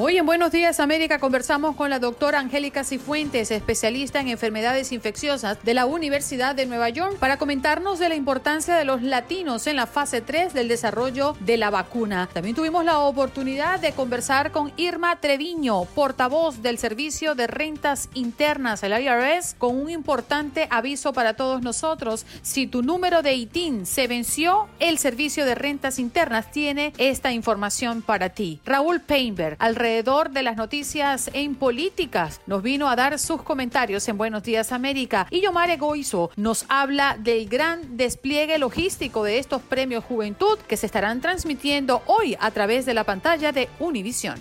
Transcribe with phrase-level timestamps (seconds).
[0.00, 5.58] Hoy en Buenos Días América conversamos con la doctora Angélica Cifuentes, especialista en enfermedades infecciosas
[5.64, 9.74] de la Universidad de Nueva York, para comentarnos de la importancia de los latinos en
[9.74, 12.28] la fase 3 del desarrollo de la vacuna.
[12.32, 18.84] También tuvimos la oportunidad de conversar con Irma Treviño, portavoz del Servicio de Rentas Internas,
[18.84, 22.24] el IRS, con un importante aviso para todos nosotros.
[22.42, 28.00] Si tu número de ITIN se venció, el Servicio de Rentas Internas tiene esta información
[28.00, 28.60] para ti.
[28.64, 34.18] Raúl Painberg, alrededor de las noticias en políticas, nos vino a dar sus comentarios en
[34.18, 35.26] Buenos Días América.
[35.30, 40.84] Y Yomare Goizo nos habla del gran despliegue logístico de estos premios Juventud que se
[40.84, 44.38] estarán transmitiendo hoy a través de la pantalla de Univisión.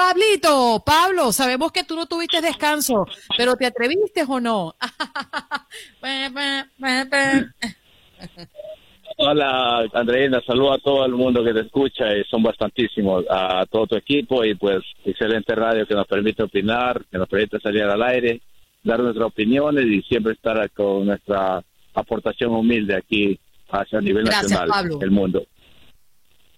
[0.00, 0.82] Pablito.
[0.84, 3.06] Pablo, sabemos que tú no tuviste descanso,
[3.36, 4.74] pero ¿te atreviste o no?
[9.18, 13.88] Hola, Andreina, saludo a todo el mundo que te escucha y son bastantísimos, a todo
[13.88, 18.02] tu equipo y pues excelente radio que nos permite opinar, que nos permite salir al
[18.02, 18.40] aire,
[18.82, 21.62] dar nuestras opiniones y siempre estar con nuestra
[21.92, 23.38] aportación humilde aquí
[23.68, 25.44] hacia el nivel nacional del mundo.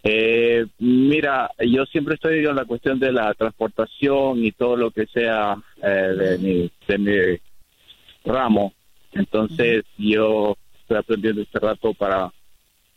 [0.04, 5.06] Eh, mira, yo siempre estoy en la cuestión de la transportación y todo lo que
[5.06, 8.72] sea eh, de, mi, de mi ramo.
[9.12, 12.32] Entonces, yo estoy aprendiendo este rato para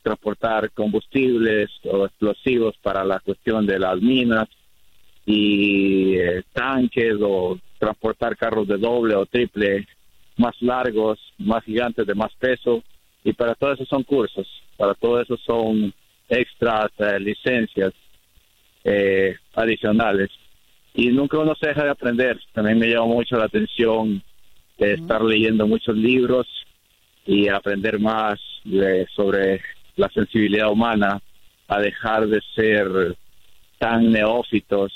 [0.02, 4.48] transportar combustibles o explosivos para la cuestión de las minas
[5.25, 9.88] y eh, tanques o transportar carros de doble o triple
[10.38, 12.84] más largos, más gigantes, de más peso.
[13.24, 14.48] Y para todo eso son cursos,
[14.78, 15.94] para todo eso son
[16.30, 17.94] extras, eh, licencias
[18.83, 20.30] eh, adicionales.
[20.94, 22.39] Y nunca uno se deja de aprender.
[22.54, 24.24] También me llama mucho la atención
[24.77, 26.48] de estar leyendo muchos libros
[27.25, 28.39] y aprender más
[29.16, 29.62] sobre
[29.95, 31.22] la sensibilidad humana,
[31.68, 33.16] a dejar de ser
[33.77, 34.92] tan neófitos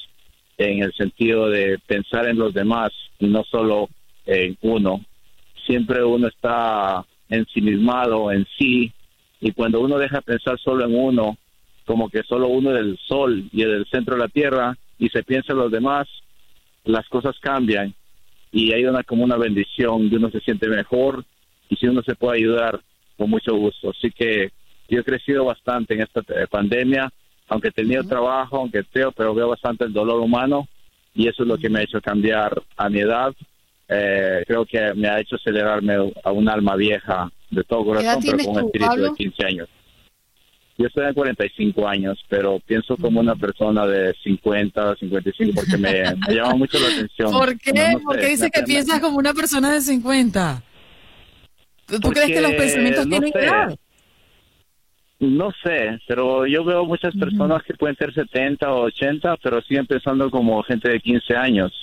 [0.58, 3.90] en el sentido de pensar en los demás y no solo
[4.26, 5.04] en uno.
[5.66, 8.92] Siempre uno está ensimismado en sí
[9.42, 11.38] y cuando uno deja de pensar solo en uno,
[11.86, 15.10] como que solo uno es del sol y es del centro de la tierra y
[15.10, 16.08] se piensa en los demás,
[16.84, 17.94] las cosas cambian
[18.52, 21.24] y hay una como una bendición y uno se siente mejor
[21.70, 22.80] y si uno se puede ayudar
[23.18, 23.92] con mucho gusto.
[23.92, 24.52] Así que
[24.90, 27.12] yo he crecido bastante en esta eh, pandemia,
[27.48, 30.68] aunque he tenido trabajo, aunque creo, pero veo bastante el dolor humano
[31.14, 33.34] y eso es lo que me ha hecho cambiar a mi edad.
[33.88, 38.38] Eh, creo que me ha hecho acelerarme a un alma vieja de todo corazón, pero
[38.46, 39.70] con un espíritu de 15 años.
[40.78, 46.04] Yo estoy en 45 años, pero pienso como una persona de 50, 55, porque me,
[46.34, 47.32] llama mucho la atención.
[47.32, 47.98] ¿Por qué?
[48.04, 50.64] porque dice que piensas como una persona de 50?
[52.02, 53.78] ¿Tú crees que los pensamientos tienen que edad?
[55.20, 59.86] No sé, pero yo veo muchas personas que pueden ser 70 o 80, pero siguen
[59.86, 61.74] pensando como gente de 15 años.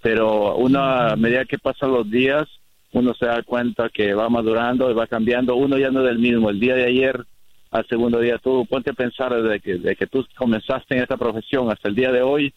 [0.00, 2.48] Pero una a medida que pasan los días,
[2.92, 5.56] uno se da cuenta que va madurando y va cambiando.
[5.56, 6.50] Uno ya no es el mismo.
[6.50, 7.24] El día de ayer
[7.70, 11.16] al segundo día, tú ponte a pensar desde que, de que tú comenzaste en esta
[11.16, 12.52] profesión hasta el día de hoy,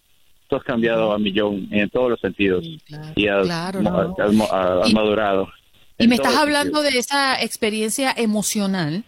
[0.48, 2.66] tú has cambiado a millón en todos los sentidos
[3.16, 3.48] y has,
[4.94, 5.50] madurado.
[6.00, 9.04] Y me estás hablando de esa experiencia emocional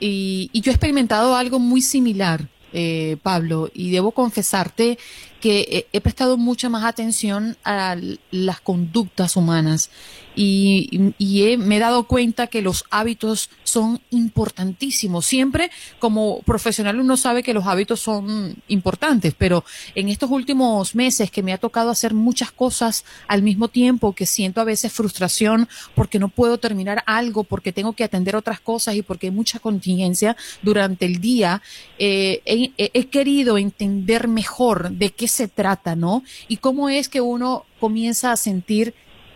[0.00, 4.98] y, yo he experimentado algo muy similar, eh, Pablo, y debo confesarte
[5.44, 7.98] que he, prestado mucha más atención a
[8.30, 9.90] las conductas humanas
[10.34, 11.12] y,
[11.58, 15.26] me he dado cuenta que los hábitos son importantísimos.
[15.26, 19.64] Siempre como profesional uno sabe que los hábitos son importantes, pero
[19.94, 24.24] en estos últimos meses que me ha tocado hacer muchas cosas al mismo tiempo, que
[24.24, 28.94] siento a veces frustración porque no puedo terminar algo, porque tengo que atender otras cosas
[28.94, 31.60] y porque hay mucha contingencia durante el día,
[31.98, 36.22] eh, he, he querido entender mejor de qué se trata, ¿no?
[36.48, 38.94] Y cómo es que uno comienza a sentir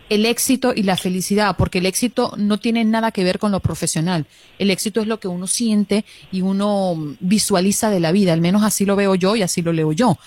[0.09, 3.59] el éxito y la felicidad, porque el éxito no tiene nada que ver con lo
[3.59, 4.25] profesional.
[4.57, 8.63] El éxito es lo que uno siente y uno visualiza de la vida, al menos
[8.63, 10.17] así lo veo yo y así lo leo yo.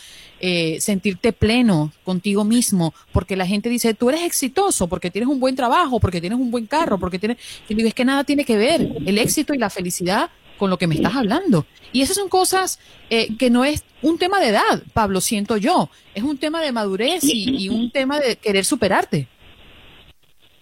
[0.45, 5.39] Eh, sentirte pleno contigo mismo, porque la gente dice, tú eres exitoso, porque tienes un
[5.39, 7.39] buen trabajo, porque tienes un buen carro, porque tienes...
[7.69, 8.89] Y digo, es que nada tiene que ver.
[9.07, 10.31] El éxito y la felicidad
[10.63, 11.67] con lo que me estás hablando.
[11.93, 12.79] Y esas son cosas
[13.11, 15.91] eh, que no es un tema de edad, Pablo, siento yo.
[16.15, 19.27] Es un tema de madurez y un tema de querer superarte.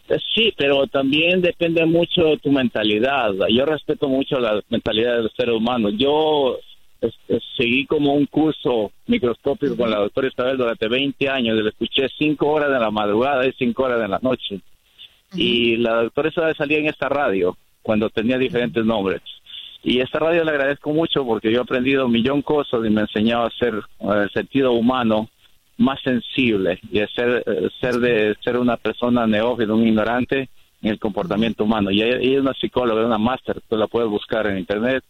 [0.09, 3.35] Eh, sí, pero también depende mucho de tu mentalidad.
[3.51, 5.91] Yo respeto mucho la mentalidad del ser humano.
[5.91, 6.57] Yo
[7.59, 11.59] seguí como un curso microscópico con la doctora Isabel durante 20 años.
[11.59, 14.63] Le escuché 5 horas de la madrugada y 5 horas de la noche.
[15.35, 19.21] Y la doctora Isabel salía en esta radio cuando tenía diferentes nombres.
[19.83, 22.91] Y esta radio le agradezco mucho porque yo he aprendido un millón de cosas y
[22.91, 25.29] me ha enseñado a ser el sentido humano
[25.79, 30.51] más sensible y ser, eh, ser de ser una persona neófita, un ignorante
[30.83, 31.91] en el comportamiento humano.
[31.91, 35.03] Y ella, es una psicóloga, una máster, tú la puedes buscar en internet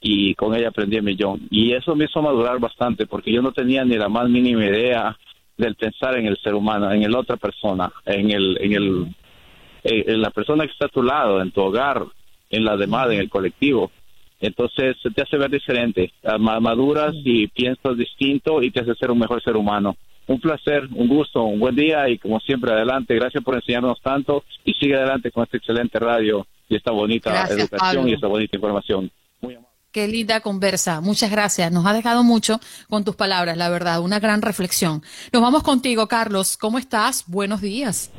[0.00, 1.46] y con ella aprendí un millón.
[1.50, 5.16] Y eso me hizo madurar bastante porque yo no tenía ni la más mínima idea
[5.56, 9.14] del pensar en el ser humano, en el otra persona, en el, en el,
[9.84, 12.04] en la persona que está a tu lado, en tu hogar,
[12.50, 13.92] en la demás, en el colectivo.
[14.40, 19.42] Entonces te hace ver diferente, maduras y piensas distinto y te hace ser un mejor
[19.42, 23.14] ser humano un placer, un gusto, un buen día y como siempre adelante.
[23.14, 27.58] Gracias por enseñarnos tanto y sigue adelante con esta excelente radio y esta bonita Gracias,
[27.58, 28.10] educación Pablo.
[28.10, 29.10] y esta bonita información.
[29.92, 31.00] Qué linda conversa.
[31.00, 31.72] Muchas gracias.
[31.72, 34.00] Nos ha dejado mucho con tus palabras, la verdad.
[34.00, 35.00] Una gran reflexión.
[35.32, 36.58] Nos vamos contigo, Carlos.
[36.58, 37.24] ¿Cómo estás?
[37.28, 38.12] Buenos días.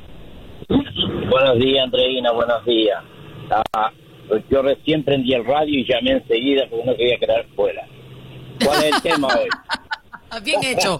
[0.67, 3.03] Buenos días, Andreina, buenos días.
[3.51, 3.91] Ah,
[4.49, 7.85] yo recién prendí el radio y llamé enseguida porque no quería quedar fuera.
[8.63, 9.49] ¿Cuál es el tema hoy?
[10.43, 10.99] Bien hecho.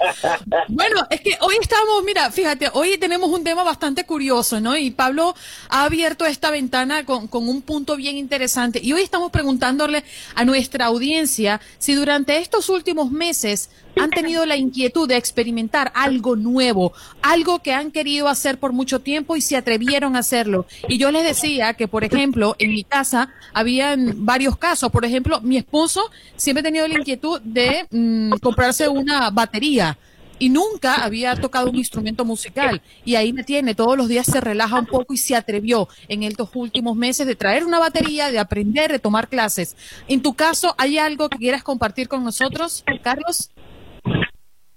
[0.67, 4.75] Bueno, es que hoy estamos, mira, fíjate, hoy tenemos un tema bastante curioso, ¿no?
[4.77, 5.35] Y Pablo
[5.69, 8.79] ha abierto esta ventana con, con un punto bien interesante.
[8.81, 10.03] Y hoy estamos preguntándole
[10.35, 13.69] a nuestra audiencia si durante estos últimos meses
[13.99, 19.01] han tenido la inquietud de experimentar algo nuevo, algo que han querido hacer por mucho
[19.01, 20.65] tiempo y se atrevieron a hacerlo.
[20.87, 24.91] Y yo les decía que, por ejemplo, en mi casa habían varios casos.
[24.91, 29.97] Por ejemplo, mi esposo siempre ha tenido la inquietud de mm, comprarse una batería
[30.39, 32.81] y nunca había tocado un instrumento musical.
[33.05, 36.23] Y ahí me tiene, todos los días se relaja un poco y se atrevió en
[36.23, 39.75] estos últimos meses de traer una batería, de aprender, de tomar clases.
[40.07, 43.51] En tu caso, ¿hay algo que quieras compartir con nosotros, Carlos?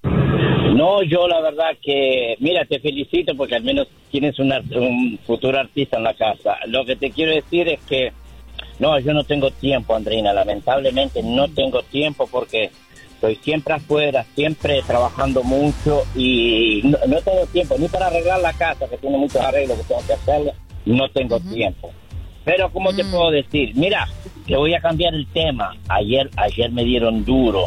[0.02, 5.98] No, yo la verdad que, mira, te felicito porque al menos tienes un, futuro artista
[5.98, 6.56] en la casa.
[6.66, 8.12] Lo que te quiero decir es que,
[8.78, 12.70] no, yo no tengo tiempo, Andreina, lamentablemente no tengo tiempo porque
[13.20, 18.54] estoy siempre afuera, siempre trabajando mucho y no, no tengo tiempo ni para arreglar la
[18.54, 20.54] casa, que tiene muchos arreglos que tengo que hacerle,
[20.86, 21.92] no tengo tiempo.
[22.46, 23.72] Pero, ¿cómo te puedo decir?
[23.74, 24.08] Mira,
[24.46, 25.76] te voy a cambiar el tema.
[25.88, 27.66] Ayer, ayer me dieron duro.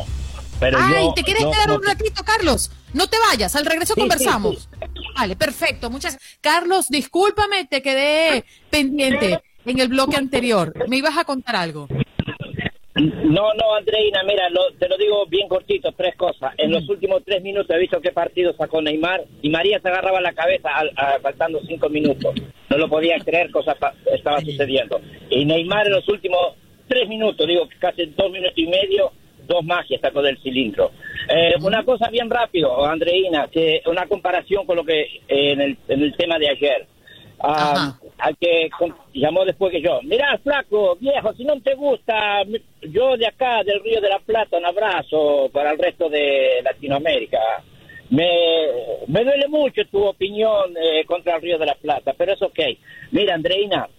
[0.59, 2.71] Pero Ay, yo- ¿te quieres yo quedar no un ratito, Carlos?
[2.93, 4.67] No te vayas, al regreso Sí, conversamos.
[5.15, 5.91] Vale, perfecto.
[5.91, 10.73] Muchas Carlos, discúlpame, te quedé pendiente en el bloque anterior.
[10.87, 11.87] Me ibas a contar algo.
[12.95, 16.53] No, no, Andreina, mira, lo- te lo digo bien cortito, tres cosas.
[16.57, 20.21] En los últimos tres minutos he visto qué partido sacó Neymar y María se agarraba
[20.21, 22.35] la cabeza al- a- faltando cinco minutos.
[22.69, 25.01] No lo podía creer, cosa pa- estaba sucediendo.
[25.31, 26.53] Y Neymar en los últimos
[26.87, 29.11] tres minutos, digo casi dos minutos y medio,
[29.47, 30.91] dos magias sacó del cilindro.
[31.29, 35.77] Eh, una cosa bien rápido, Andreina, que una comparación con lo que eh, en, el,
[35.87, 36.87] en el tema de ayer.
[37.43, 38.69] Al que
[39.13, 39.99] llamó después que yo.
[40.03, 42.43] Mira, flaco, viejo, si no te gusta,
[42.81, 47.39] yo de acá, del Río de la Plata, un abrazo para el resto de Latinoamérica.
[48.11, 48.29] Me,
[49.07, 52.59] me duele mucho tu opinión eh, contra el Río de la Plata, pero es ok.
[53.11, 53.89] Mira, Andreina,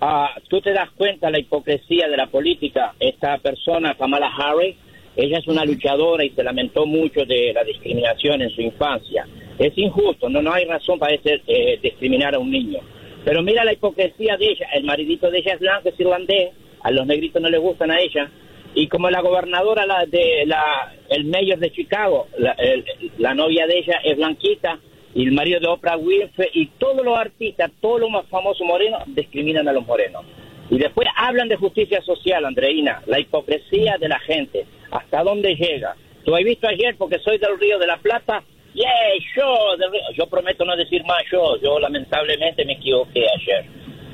[0.00, 2.94] ah, tú te das cuenta la hipocresía de la política.
[3.00, 4.76] Esta persona, Kamala Harris,
[5.16, 9.26] ella es una luchadora y se lamentó mucho de la discriminación en su infancia.
[9.58, 12.80] Es injusto, no, no hay razón para ese, eh, discriminar a un niño.
[13.24, 14.66] Pero mira la hipocresía de ella.
[14.74, 16.50] El maridito de ella es blanco, es irlandés.
[16.82, 18.30] A los negritos no les gustan a ella.
[18.74, 24.00] Y como la gobernadora la, de la, el mayor de Chicago, la, novia de ella
[24.02, 24.78] es blanquita
[25.14, 29.02] y el marido de Oprah Winfrey y todos los artistas, todos los más famosos morenos
[29.08, 30.24] discriminan a los morenos.
[30.70, 35.94] Y después hablan de justicia social, Andreina, la hipocresía de la gente, hasta dónde llega.
[36.24, 38.42] Tú has visto ayer, porque soy del Río de la Plata,
[38.74, 38.88] yeah,
[39.36, 39.76] yo,
[40.16, 43.64] yo prometo no decir más yo, yo lamentablemente me equivoqué ayer.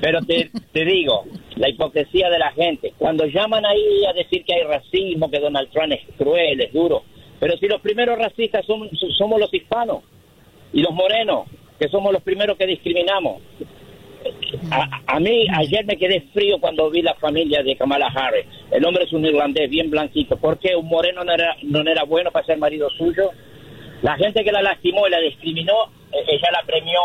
[0.00, 1.24] Pero te, te digo,
[1.56, 5.70] la hipocresía de la gente, cuando llaman ahí a decir que hay racismo, que Donald
[5.70, 7.02] Trump es cruel, es duro,
[7.40, 10.02] pero si los primeros racistas somos, somos los hispanos
[10.72, 11.46] y los morenos,
[11.78, 13.42] que somos los primeros que discriminamos.
[14.70, 18.46] A, a mí ayer me quedé frío cuando vi la familia de Kamala Harris.
[18.72, 20.36] El hombre es un irlandés bien blanquito.
[20.36, 23.30] ¿Por qué un moreno no era, no era bueno para ser marido suyo?
[24.02, 25.74] La gente que la lastimó y la discriminó,
[26.12, 27.00] eh, ella la premió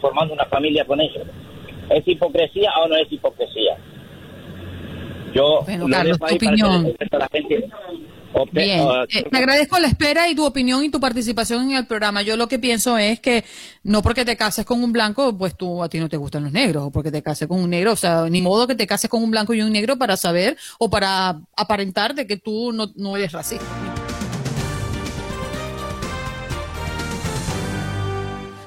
[0.00, 1.22] formando una familia con ella.
[1.90, 3.76] ¿Es hipocresía o no es hipocresía?
[5.34, 6.94] Yo Bueno, lo Carlos, tu que opinión.
[7.10, 7.68] la gente
[8.50, 11.86] Bien, ah, eh, te agradezco la espera y tu opinión y tu participación en el
[11.86, 12.22] programa.
[12.22, 13.44] Yo lo que pienso es que
[13.82, 16.52] no porque te cases con un blanco, pues tú a ti no te gustan los
[16.52, 19.10] negros, o porque te cases con un negro, o sea, ni modo que te cases
[19.10, 22.90] con un blanco y un negro para saber o para aparentar de que tú no,
[22.96, 23.66] no eres racista.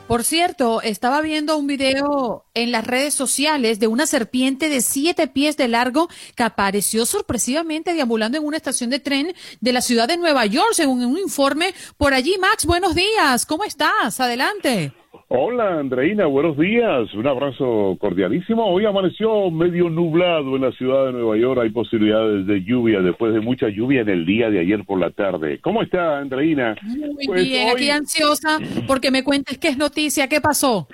[0.08, 5.26] Por cierto, estaba viendo un video en las redes sociales de una serpiente de siete
[5.26, 10.08] pies de largo que apareció sorpresivamente deambulando en una estación de tren de la ciudad
[10.08, 12.38] de Nueva York, según un informe por allí.
[12.40, 13.48] Max, buenos días.
[13.48, 14.20] ¿Cómo estás?
[14.20, 14.94] Adelante.
[15.28, 17.12] Hola Andreina, buenos días.
[17.16, 18.64] Un abrazo cordialísimo.
[18.68, 21.62] Hoy amaneció medio nublado en la ciudad de Nueva York.
[21.64, 25.10] Hay posibilidades de lluvia después de mucha lluvia en el día de ayer por la
[25.10, 25.58] tarde.
[25.62, 26.76] ¿Cómo está Andreina?
[26.84, 30.88] Muy Pues bien, hoy- aquí ansiosa porque me cuentes qué es noticia, qué pasó.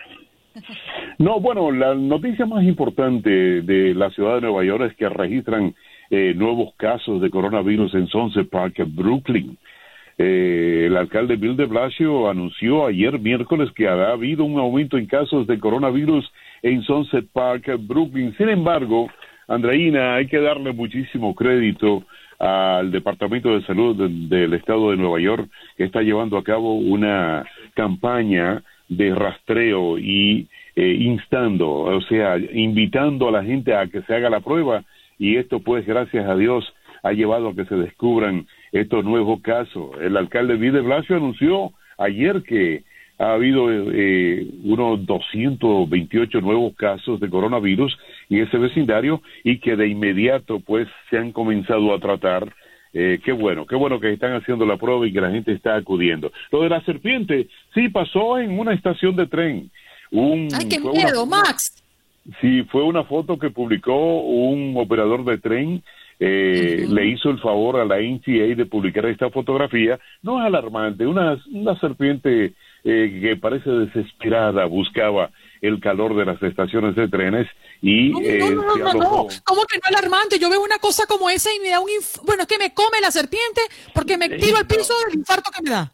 [1.17, 5.75] No, bueno, la noticia más importante de la ciudad de Nueva York es que registran
[6.09, 9.57] eh, nuevos casos de coronavirus en Sunset Park, en Brooklyn.
[10.18, 15.06] Eh, el alcalde Bill de Blasio anunció ayer miércoles que ha habido un aumento en
[15.06, 18.36] casos de coronavirus en Sunset Park, Brooklyn.
[18.38, 19.10] Sin embargo,
[19.48, 22.03] Andreina, hay que darle muchísimo crédito
[22.39, 27.46] al Departamento de Salud del Estado de Nueva York, que está llevando a cabo una
[27.75, 34.15] campaña de rastreo y eh, instando, o sea, invitando a la gente a que se
[34.15, 34.84] haga la prueba
[35.20, 39.92] y esto pues gracias a Dios ha llevado a que se descubran estos nuevos casos.
[40.01, 42.84] El alcalde Vide Blasio anunció ayer que
[43.22, 47.96] ha habido eh, unos 228 nuevos casos de coronavirus
[48.30, 52.51] en ese vecindario y que de inmediato pues se han comenzado a tratar.
[52.94, 55.75] Eh, qué bueno, qué bueno que están haciendo la prueba y que la gente está
[55.75, 56.32] acudiendo.
[56.51, 59.72] Lo de la serpiente, sí pasó en una estación de tren.
[60.10, 61.82] Un, ¡Ay, qué miedo, Max!
[62.42, 65.84] Sí, fue una foto que publicó un operador de tren
[66.24, 70.00] eh, le hizo el favor a la NTA de publicar esta fotografía.
[70.22, 76.42] No es alarmante, una, una serpiente eh, que parece desesperada buscaba el calor de las
[76.44, 77.48] estaciones de trenes
[77.82, 79.28] y no, eh, no, no, no, no.
[79.44, 80.38] ¿Cómo que no alarmante?
[80.38, 82.72] Yo veo una cosa como esa y me da un inf- bueno, es que me
[82.72, 83.62] come la serpiente
[83.96, 85.92] porque me tiro al piso del infarto que me da.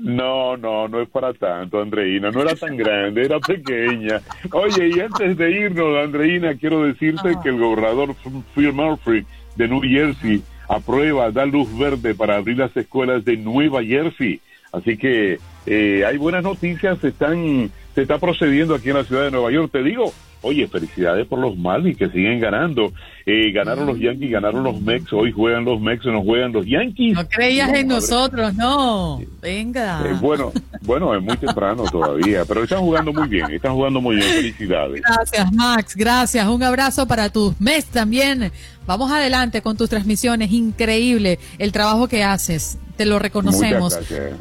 [0.00, 2.30] No, no, no es para tanto, Andreina.
[2.30, 4.20] No era tan grande, era pequeña.
[4.52, 8.14] Oye, y antes de irnos, Andreina, quiero decirte que el gobernador
[8.54, 9.24] Phil Murphy
[9.56, 14.40] de New Jersey aprueba, da luz verde para abrir las escuelas de Nueva Jersey.
[14.72, 19.30] Así que eh, hay buenas noticias, están, se está procediendo aquí en la ciudad de
[19.30, 19.70] Nueva York.
[19.72, 20.12] Te digo,
[20.44, 22.92] oye, felicidades por los Marlins que siguen ganando.
[23.26, 27.14] Eh, ganaron los Yankees, ganaron los Mex, hoy juegan los Mex, nos juegan los Yankees.
[27.14, 29.20] No creías en nosotros, no.
[29.40, 30.02] Venga.
[30.04, 34.16] Eh, bueno, bueno, es muy temprano todavía, pero están jugando muy bien, están jugando muy
[34.16, 34.28] bien.
[34.28, 35.00] Felicidades.
[35.00, 35.96] Gracias, Max.
[35.96, 36.46] Gracias.
[36.46, 38.52] Un abrazo para tus mes también.
[38.86, 40.52] Vamos adelante con tus transmisiones.
[40.52, 42.78] Increíble el trabajo que haces.
[42.98, 43.94] Te lo reconocemos.
[43.94, 44.38] Muchas gracias.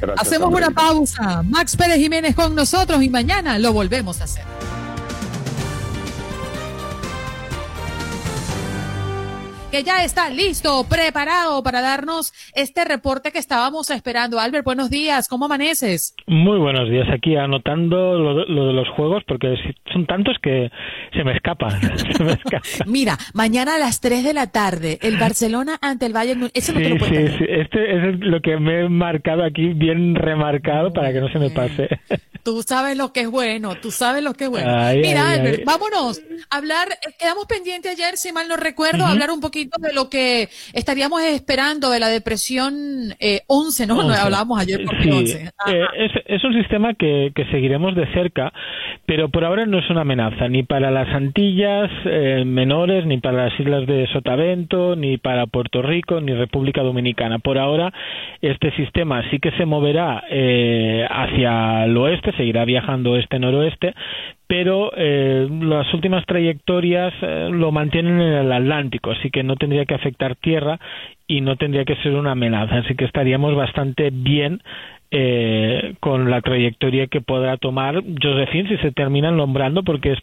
[0.00, 1.42] Gracias, Hacemos una pausa.
[1.44, 4.44] Max Pérez Jiménez con nosotros y mañana lo volvemos a hacer.
[9.76, 14.40] Que ya está listo, preparado para darnos este reporte que estábamos esperando.
[14.40, 15.28] Albert, buenos días.
[15.28, 16.14] ¿Cómo amaneces?
[16.26, 17.06] Muy buenos días.
[17.12, 19.54] Aquí anotando lo, de- lo de los juegos porque
[19.92, 20.70] son tantos que
[21.12, 21.78] se me escapan.
[22.16, 22.62] Se me escapan.
[22.86, 26.50] Mira, mañana a las 3 de la tarde, el Barcelona ante el Bayern.
[26.54, 27.44] Eso no te lo Sí, sí, sí.
[27.46, 31.50] Este es lo que me he marcado aquí, bien remarcado para que no se me
[31.50, 31.88] pase.
[32.42, 34.70] Tú sabes lo que es bueno, tú sabes lo que es bueno.
[34.72, 35.64] Ay, Mira, ay, Albert, ay.
[35.64, 39.12] vámonos hablar, eh, quedamos pendientes ayer, si mal no recuerdo, Ujú.
[39.14, 42.74] hablar un poquito de lo que estaríamos esperando de la depresión
[43.20, 43.94] eh, 11, ¿no?
[43.96, 44.20] No, Once.
[44.20, 45.44] hablábamos ayer por Sí, 11.
[45.66, 48.52] eh, es, es un sistema que, que seguiremos de cerca,
[49.06, 53.44] pero por ahora no es una amenaza ni para las Antillas eh, menores, ni para
[53.48, 57.38] las islas de Sotavento, ni para Puerto Rico, ni República Dominicana.
[57.38, 57.92] Por ahora
[58.42, 63.94] este sistema sí que se moverá eh, hacia el oeste, seguirá viajando oeste-noroeste,
[64.46, 69.84] pero eh, las últimas trayectorias eh, lo mantienen en el Atlántico, así que no tendría
[69.84, 70.78] que afectar tierra
[71.26, 74.62] y no tendría que ser una amenaza, así que estaríamos bastante bien
[75.10, 80.18] eh, con la trayectoria que podrá tomar Josephine si se terminan nombrando porque es,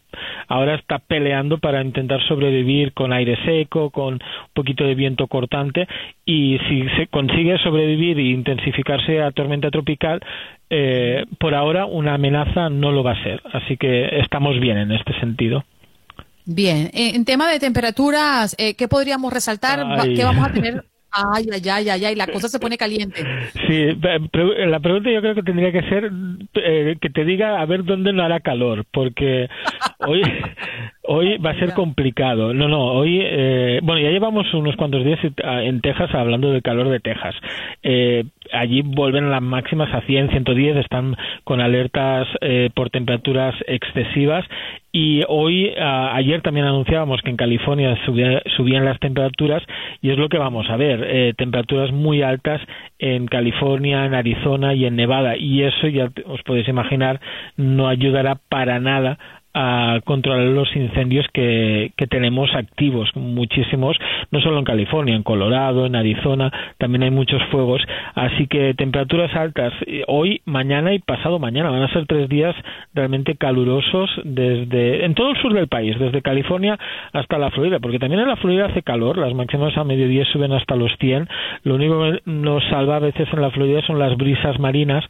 [0.48, 4.20] ahora está peleando para intentar sobrevivir con aire seco, con un
[4.52, 5.88] poquito de viento cortante
[6.24, 10.20] y si se consigue sobrevivir e intensificarse a tormenta tropical
[10.70, 14.92] eh, por ahora una amenaza no lo va a ser, así que estamos bien en
[14.92, 15.64] este sentido.
[16.46, 19.80] Bien, eh, en tema de temperaturas, eh, ¿qué podríamos resaltar?
[19.80, 20.14] Ay.
[20.14, 20.84] ¿Qué vamos a tener?
[21.14, 23.24] Ay, ay, ay, ay, ay, la cosa se pone caliente.
[23.68, 23.96] Sí,
[24.66, 26.10] la pregunta yo creo que tendría que ser
[26.54, 29.48] eh, que te diga a ver dónde no hará calor, porque
[30.00, 30.22] hoy
[31.06, 32.54] hoy va a ser complicado.
[32.54, 36.88] No, no, hoy, eh, bueno, ya llevamos unos cuantos días en Texas hablando del calor
[36.88, 37.34] de Texas.
[37.82, 44.44] Eh, allí vuelven las máximas a 100, 110, están con alertas eh, por temperaturas excesivas
[44.92, 49.62] y hoy, a- ayer también anunciábamos que en California subía- subían las temperaturas
[50.02, 52.60] y es lo que vamos a ver, eh, temperaturas muy altas
[52.98, 57.20] en California, en Arizona y en Nevada y eso ya os podéis imaginar
[57.56, 59.18] no ayudará para nada
[59.54, 63.96] a controlar los incendios que, que tenemos activos, muchísimos,
[64.32, 67.80] no solo en California, en Colorado, en Arizona, también hay muchos fuegos,
[68.14, 72.54] así que temperaturas altas eh, hoy, mañana y pasado mañana, van a ser tres días
[72.94, 76.76] realmente calurosos desde, en todo el sur del país, desde California
[77.12, 80.52] hasta la Florida, porque también en la Florida hace calor, las máximas a mediodía suben
[80.52, 81.28] hasta los 100,
[81.62, 85.04] lo único que nos salva a veces en la Florida son las brisas marinas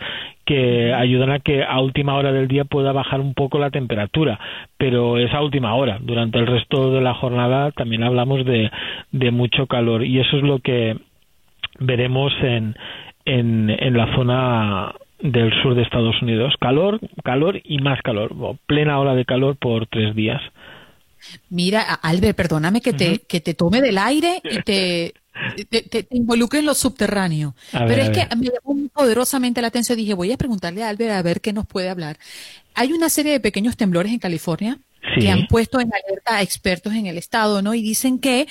[0.45, 4.39] que ayudan a que a última hora del día pueda bajar un poco la temperatura,
[4.77, 5.99] pero es a última hora.
[6.01, 8.71] Durante el resto de la jornada también hablamos de,
[9.13, 10.97] de mucho calor y eso es lo que
[11.79, 12.77] veremos en,
[13.25, 16.55] en, en la zona del sur de Estados Unidos.
[16.61, 18.35] Calor, calor y más calor.
[18.67, 20.41] Plena ola de calor por tres días.
[21.49, 25.15] Mira, Albert, perdóname que te, que te tome del aire y te,
[25.69, 27.55] te, involucre en lo subterráneo.
[27.73, 29.99] Pero es que me llamó poderosamente la atención.
[29.99, 32.19] Dije, voy a preguntarle a Albert a ver qué nos puede hablar.
[32.75, 34.79] Hay una serie de pequeños temblores en California
[35.21, 37.75] que han puesto en alerta a expertos en el estado, ¿no?
[37.75, 38.49] Y dicen que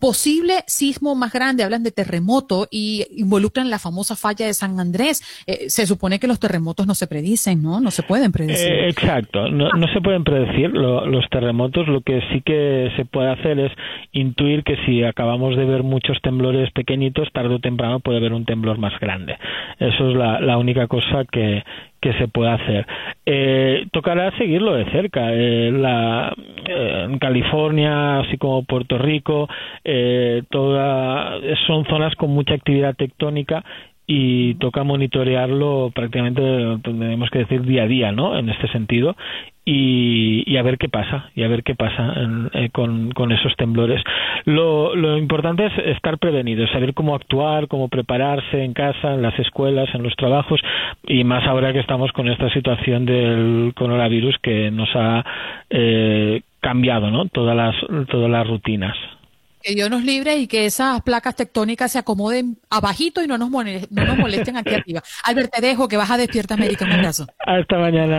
[0.00, 5.22] posible sismo más grande, hablan de terremoto y involucran la famosa falla de San Andrés.
[5.46, 7.80] Eh, se supone que los terremotos no se predicen, ¿no?
[7.80, 8.72] No se pueden predecir.
[8.72, 11.86] Eh, exacto, no, no, se pueden predecir los terremotos.
[11.86, 13.72] Lo que sí que se puede hacer es
[14.12, 18.46] intuir que si acabamos de ver muchos temblores pequeñitos, tarde o temprano puede haber un
[18.46, 19.36] temblor más grande.
[19.78, 21.62] Eso es la, la única cosa que,
[22.00, 22.86] que se puede hacer.
[23.26, 25.32] Eh, tocará seguirlo de cerca.
[25.32, 26.34] Eh, la,
[26.66, 29.48] eh, en California, así como Puerto Rico,
[29.84, 33.64] eh, toda, son zonas con mucha actividad tectónica
[34.06, 36.42] y toca monitorearlo prácticamente,
[36.82, 38.36] tenemos que decir, día a día, ¿no?
[38.36, 39.14] En este sentido.
[39.72, 42.12] Y, y a ver qué pasa, y a ver qué pasa
[42.54, 44.02] eh, con, con, esos temblores.
[44.44, 49.38] Lo, lo importante es estar prevenidos, saber cómo actuar, cómo prepararse en casa, en las
[49.38, 50.60] escuelas, en los trabajos,
[51.06, 55.24] y más ahora que estamos con esta situación del coronavirus que nos ha
[55.70, 57.26] eh, cambiado, ¿no?
[57.26, 57.76] Todas las,
[58.08, 58.96] todas las rutinas.
[59.62, 63.50] Que Dios nos libre y que esas placas tectónicas se acomoden abajito y no nos,
[63.50, 65.02] molesten, no nos molesten aquí arriba.
[65.22, 66.86] Albert, te dejo que vas a Despierta América.
[66.86, 67.26] Un abrazo.
[67.46, 68.18] Hasta mañana.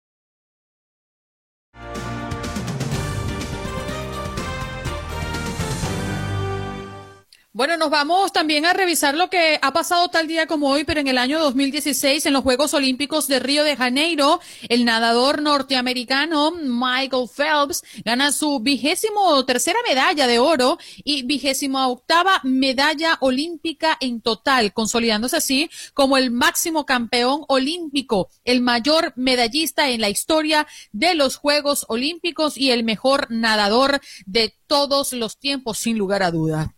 [7.53, 11.01] Bueno, nos vamos también a revisar lo que ha pasado tal día como hoy, pero
[11.01, 16.51] en el año 2016 en los Juegos Olímpicos de Río de Janeiro, el nadador norteamericano
[16.53, 24.21] Michael Phelps gana su vigésimo tercera medalla de oro y vigésimo octava medalla olímpica en
[24.21, 31.15] total, consolidándose así como el máximo campeón olímpico, el mayor medallista en la historia de
[31.15, 36.73] los Juegos Olímpicos y el mejor nadador de todos los tiempos, sin lugar a duda.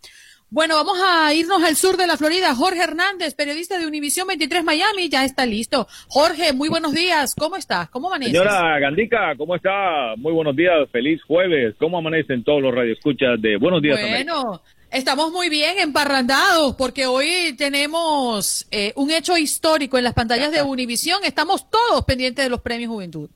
[0.53, 2.53] Bueno, vamos a irnos al sur de la Florida.
[2.53, 5.87] Jorge Hernández, periodista de Univisión 23 Miami, ya está listo.
[6.09, 7.33] Jorge, muy buenos días.
[7.33, 7.89] ¿Cómo estás?
[7.89, 8.37] ¿Cómo amaneces?
[8.37, 10.13] Señora Gandica, ¿cómo está?
[10.15, 10.87] Muy buenos días.
[10.91, 11.73] Feliz jueves.
[11.79, 14.61] ¿Cómo amanecen todos los radioescuchas de Buenos Días Bueno,
[14.91, 20.61] estamos muy bien emparrandados porque hoy tenemos eh, un hecho histórico en las pantallas de
[20.61, 21.21] Univisión.
[21.25, 23.27] Estamos todos pendientes de los premios Juventud.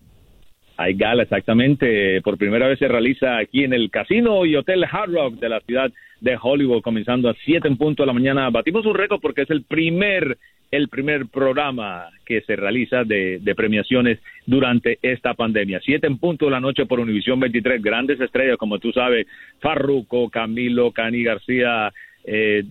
[0.77, 2.21] Hay gala, exactamente.
[2.21, 5.59] Por primera vez se realiza aquí en el Casino y Hotel Hard Rock de la
[5.61, 8.49] ciudad de Hollywood, comenzando a 7 en punto de la mañana.
[8.49, 10.37] Batimos un récord porque es el primer,
[10.71, 15.79] el primer programa que se realiza de, de premiaciones durante esta pandemia.
[15.83, 17.81] 7 en punto de la noche por Univisión 23.
[17.81, 19.27] Grandes estrellas, como tú sabes,
[19.59, 21.91] Farruco, Camilo, Cani García,
[22.23, 22.63] eh,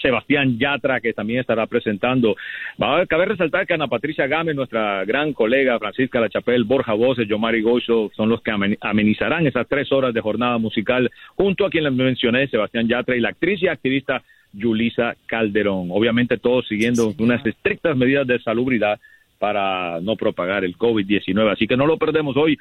[0.00, 2.36] Sebastián Yatra, que también estará presentando.
[2.80, 7.28] Va a caber resaltar que Ana Patricia Gámez, nuestra gran colega Francisca Lachapel, Borja Voces,
[7.28, 11.84] Yomari Gocho, son los que amenizarán esas tres horas de jornada musical, junto a quien
[11.84, 15.88] les mencioné, Sebastián Yatra, y la actriz y activista Yulisa Calderón.
[15.90, 18.98] Obviamente todos siguiendo unas estrictas medidas de salubridad
[19.38, 21.52] para no propagar el COVID-19.
[21.52, 22.58] Así que no lo perdemos hoy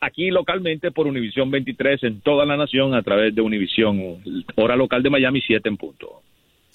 [0.00, 4.18] aquí localmente por Univisión 23 en toda la nación a través de Univisión,
[4.56, 6.22] hora local de Miami 7 en punto.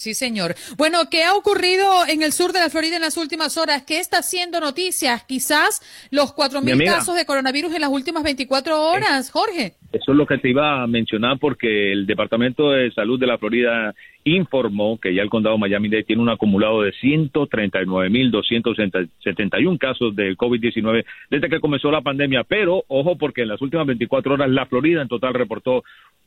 [0.02, 0.56] Sí, señor.
[0.78, 3.84] Bueno, ¿qué ha ocurrido en el sur de la Florida en las últimas horas?
[3.86, 5.24] ¿Qué está haciendo noticias?
[5.26, 9.76] Quizás los 4.000 casos de coronavirus en las últimas 24 horas, Jorge.
[9.92, 13.38] Eso es lo que te iba a mencionar porque el Departamento de Salud de la
[13.38, 21.04] Florida informó que ya el condado Miami-Dade tiene un acumulado de 139.271 casos de COVID-19
[21.30, 22.46] desde que comenzó la pandemia.
[22.46, 25.84] Pero, ojo, porque en las últimas 24 horas la Florida en total reportó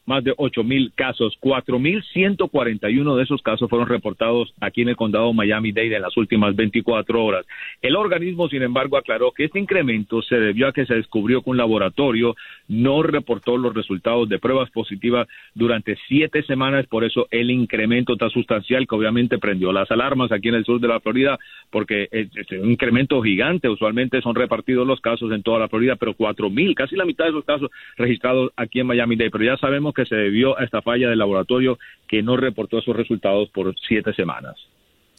[0.06, 1.36] más de 8.000 casos.
[1.40, 7.24] 4.141 de esos casos fueron reportados aquí en el condado Miami-Dade en las últimas 24
[7.24, 7.46] horas.
[7.80, 11.50] El organismo, sin embargo, aclaró que este incremento se debió a que se descubrió que
[11.50, 12.36] un laboratorio
[12.68, 18.30] no reportó los resultados de pruebas positivas durante siete semanas, por eso el incremento tan
[18.30, 21.38] sustancial que obviamente prendió las alarmas aquí en el sur de la Florida,
[21.70, 26.14] porque es, un incremento gigante, usualmente son repartidos los casos en toda la Florida, pero
[26.14, 29.94] cuatro mil, casi la mitad de esos casos registrados aquí en Miami-Dade, pero ya sabemos
[29.94, 34.12] que se debió a esta falla del laboratorio que no reportó esos resultados por siete
[34.14, 34.56] semanas.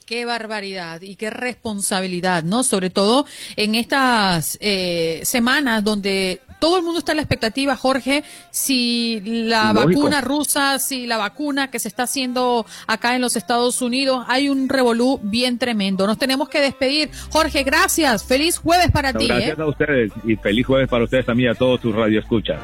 [0.05, 2.63] Qué barbaridad y qué responsabilidad, ¿no?
[2.63, 8.23] Sobre todo en estas eh, semanas donde todo el mundo está en la expectativa, Jorge,
[8.51, 13.81] si la vacuna rusa, si la vacuna que se está haciendo acá en los Estados
[13.81, 16.05] Unidos, hay un revolú bien tremendo.
[16.05, 17.09] Nos tenemos que despedir.
[17.31, 18.23] Jorge, gracias.
[18.23, 19.27] Feliz jueves para ti.
[19.27, 19.61] Gracias ¿eh?
[19.61, 22.59] a ustedes y feliz jueves para ustedes también, a todos tus radioescuchas.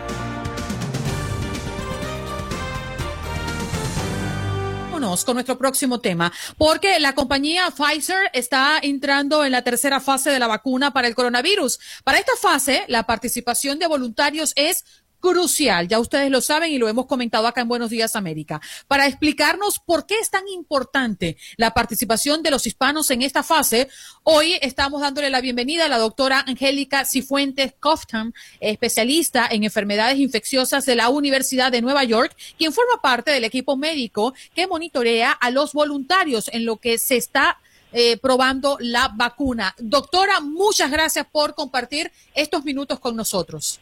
[5.02, 10.38] Con nuestro próximo tema, porque la compañía Pfizer está entrando en la tercera fase de
[10.38, 11.80] la vacuna para el coronavirus.
[12.04, 14.86] Para esta fase, la participación de voluntarios es
[15.22, 15.88] crucial.
[15.88, 18.60] Ya ustedes lo saben y lo hemos comentado acá en Buenos Días América.
[18.88, 23.88] Para explicarnos por qué es tan importante la participación de los hispanos en esta fase,
[24.24, 30.86] hoy estamos dándole la bienvenida a la doctora Angélica Cifuentes Coftam, especialista en enfermedades infecciosas
[30.86, 35.52] de la Universidad de Nueva York, quien forma parte del equipo médico que monitorea a
[35.52, 37.60] los voluntarios en lo que se está
[37.94, 39.76] eh, probando la vacuna.
[39.78, 43.80] Doctora, muchas gracias por compartir estos minutos con nosotros.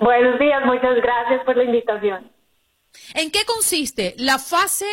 [0.00, 2.30] Buenos días, muchas gracias por la invitación.
[3.14, 4.86] ¿En qué consiste la fase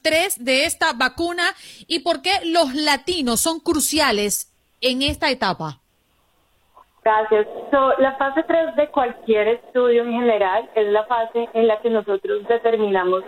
[0.00, 1.42] 3 mm, de esta vacuna
[1.88, 5.80] y por qué los latinos son cruciales en esta etapa?
[7.02, 7.48] Gracias.
[7.98, 12.46] la fase 3 de cualquier estudio en general es la fase en la que nosotros
[12.48, 13.24] determinamos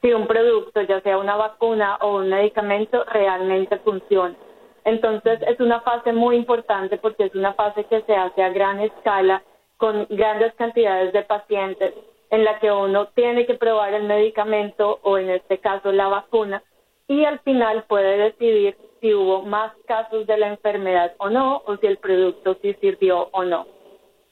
[0.00, 4.36] si un producto, ya sea una vacuna o un medicamento, realmente funciona.
[4.84, 8.78] Entonces es una fase muy importante porque es una fase que se hace a gran
[8.78, 9.42] escala
[9.78, 11.94] con grandes cantidades de pacientes
[12.30, 16.62] en la que uno tiene que probar el medicamento o en este caso la vacuna
[17.06, 21.76] y al final puede decidir si hubo más casos de la enfermedad o no o
[21.78, 23.66] si el producto sí sirvió o no.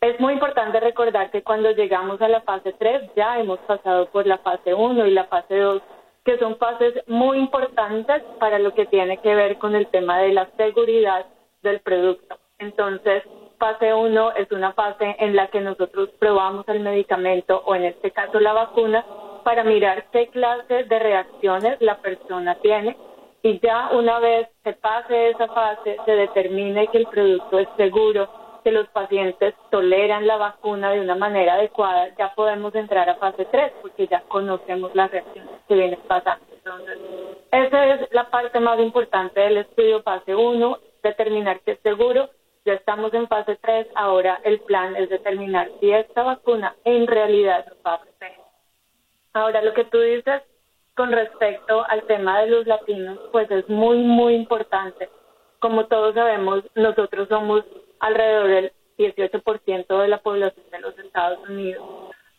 [0.00, 4.26] Es muy importante recordar que cuando llegamos a la fase 3 ya hemos pasado por
[4.26, 5.82] la fase 1 y la fase 2,
[6.24, 10.32] que son fases muy importantes para lo que tiene que ver con el tema de
[10.32, 11.24] la seguridad
[11.62, 12.36] del producto.
[12.58, 13.22] Entonces,
[13.58, 18.10] fase 1 es una fase en la que nosotros probamos el medicamento o en este
[18.10, 19.04] caso la vacuna
[19.44, 22.96] para mirar qué clase de reacciones la persona tiene
[23.42, 28.28] y ya una vez se pase esa fase se determine que el producto es seguro,
[28.64, 33.44] que los pacientes toleran la vacuna de una manera adecuada, ya podemos entrar a fase
[33.44, 36.44] 3 porque ya conocemos las reacciones que vienen pasando.
[36.52, 36.98] Entonces,
[37.52, 42.28] esa es la parte más importante del estudio fase 1, determinar que es seguro
[42.66, 47.64] ya estamos en fase 3, ahora el plan es determinar si esta vacuna en realidad
[47.66, 48.44] nos va a proteger.
[49.32, 50.42] Ahora, lo que tú dices
[50.96, 55.08] con respecto al tema de los latinos, pues es muy, muy importante.
[55.60, 57.64] Como todos sabemos, nosotros somos
[58.00, 61.86] alrededor del 18% de la población de los Estados Unidos.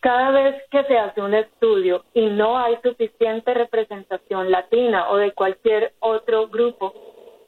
[0.01, 5.31] Cada vez que se hace un estudio y no hay suficiente representación latina o de
[5.31, 6.93] cualquier otro grupo,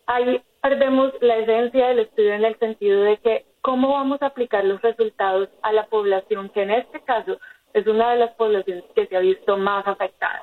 [0.10, 4.66] hay perdemos la esencia del estudio en el sentido de que cómo vamos a aplicar
[4.66, 7.38] los resultados a la población que en este caso
[7.74, 10.42] es una de las poblaciones que se ha visto más afectada.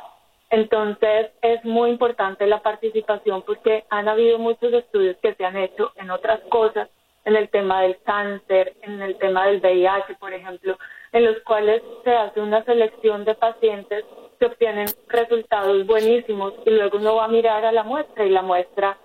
[0.50, 5.90] Entonces es muy importante la participación porque han habido muchos estudios que se han hecho
[5.96, 6.88] en otras cosas,
[7.24, 10.78] en el tema del cáncer, en el tema del VIH, por ejemplo,
[11.10, 14.04] en los cuales se hace una selección de pacientes
[14.38, 18.42] que obtienen resultados buenísimos y luego uno va a mirar a la muestra y la
[18.42, 18.96] muestra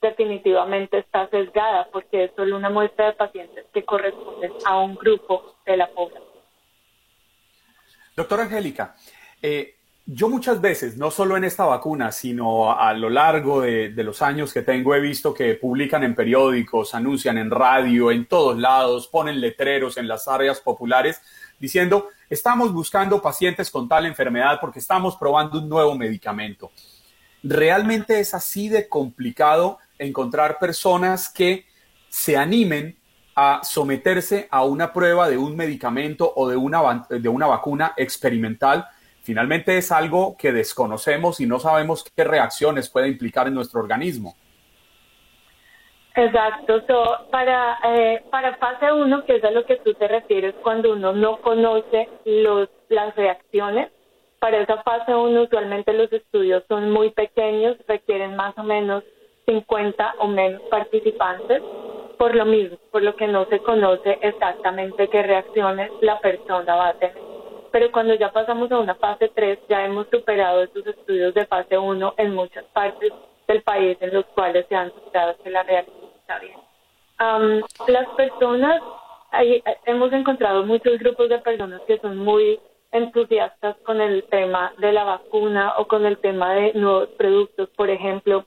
[0.00, 5.56] definitivamente está sesgada porque es solo una muestra de pacientes que corresponden a un grupo
[5.66, 6.24] de la población.
[8.16, 8.96] Doctora Angélica,
[9.42, 14.02] eh, yo muchas veces, no solo en esta vacuna, sino a lo largo de, de,
[14.04, 18.58] los años que tengo, he visto que publican en periódicos, anuncian en radio, en todos
[18.58, 21.22] lados, ponen letreros en las áreas populares
[21.60, 26.72] diciendo, estamos buscando pacientes con tal enfermedad porque estamos probando un nuevo medicamento.
[27.42, 31.66] ¿Realmente es así de complicado encontrar personas que
[32.08, 32.96] se animen
[33.36, 38.86] a someterse a una prueba de un medicamento o de una, de una vacuna experimental.
[39.22, 44.34] Finalmente es algo que desconocemos y no sabemos qué reacciones puede implicar en nuestro organismo.
[46.14, 46.82] Exacto.
[47.30, 51.12] para, eh, para fase 1, que es a lo que tú te refieres, cuando uno
[51.12, 53.90] no conoce los, las reacciones,
[54.40, 59.04] para esa fase 1 usualmente los estudios son muy pequeños, requieren más o menos
[59.46, 61.62] 50 o menos participantes,
[62.18, 66.88] por lo mismo, por lo que no se conoce exactamente qué reacciones la persona va
[66.88, 67.30] a tener.
[67.72, 71.78] pero cuando ya pasamos a una fase 3 ya hemos superado estos estudios de fase
[71.78, 73.12] 1 en muchas partes
[73.46, 76.58] del país en los cuales se han superado que la realidad está bien.
[77.88, 78.82] las personas,
[79.86, 82.58] hemos encontrado muchos grupos de personas que son muy
[82.92, 87.68] entusiastas con el tema de la vacuna o con el tema de nuevos productos.
[87.70, 88.44] Por ejemplo,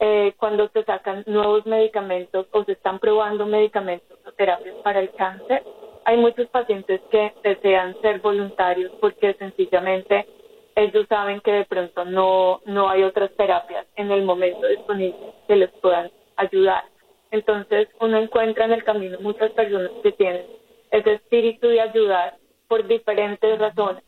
[0.00, 5.10] eh, cuando se sacan nuevos medicamentos o se están probando medicamentos o terapias para el
[5.10, 5.62] cáncer,
[6.04, 10.26] hay muchos pacientes que desean ser voluntarios porque sencillamente
[10.74, 15.56] ellos saben que de pronto no, no hay otras terapias en el momento disponible que
[15.56, 16.84] les puedan ayudar.
[17.30, 20.46] Entonces uno encuentra en el camino muchas personas que tienen
[20.90, 24.02] ese espíritu de ayudar por diferentes razones.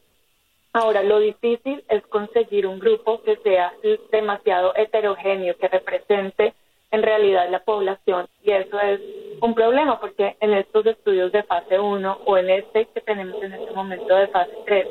[0.75, 3.75] Ahora, lo difícil es conseguir un grupo que sea
[4.11, 6.55] demasiado heterogéneo, que represente
[6.91, 8.27] en realidad la población.
[8.43, 9.01] Y eso es
[9.41, 13.53] un problema porque en estos estudios de fase 1 o en este que tenemos en
[13.55, 14.87] este momento de fase 3,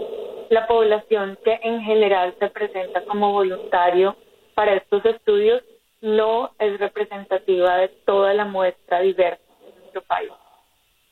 [0.50, 4.15] la población que en general se presenta como voluntario
[4.54, 5.63] para estos estudios
[6.02, 10.32] no es representativa de toda la muestra diversa de nuestro país.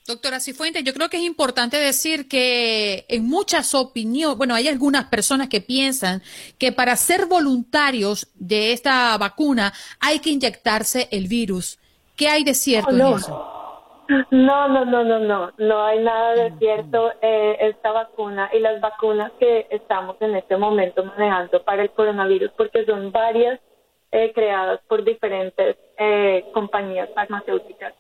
[0.09, 5.05] Doctora Cifuentes, yo creo que es importante decir que en muchas opiniones, bueno, hay algunas
[5.05, 6.23] personas que piensan
[6.57, 11.77] que para ser voluntarios de esta vacuna hay que inyectarse el virus.
[12.17, 14.03] ¿Qué hay de cierto no, en eso?
[14.31, 17.11] No, no, no, no, no, no hay nada de cierto.
[17.21, 22.49] Eh, esta vacuna y las vacunas que estamos en este momento manejando para el coronavirus,
[22.57, 23.59] porque son varias
[24.11, 27.93] eh, creadas por diferentes eh, compañías farmacéuticas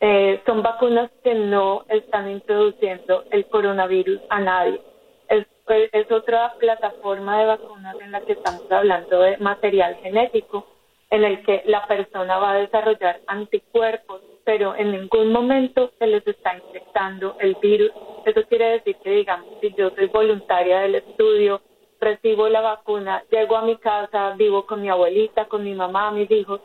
[0.00, 4.80] eh, son vacunas que no están introduciendo el coronavirus a nadie.
[5.28, 5.46] Es,
[5.92, 10.66] es otra plataforma de vacunas en la que estamos hablando de material genético,
[11.10, 16.26] en el que la persona va a desarrollar anticuerpos, pero en ningún momento se les
[16.26, 17.90] está infectando el virus.
[18.24, 21.60] Eso quiere decir que, digamos, si yo soy voluntaria del estudio,
[22.00, 26.30] recibo la vacuna, llego a mi casa, vivo con mi abuelita, con mi mamá, mis
[26.30, 26.60] hijos,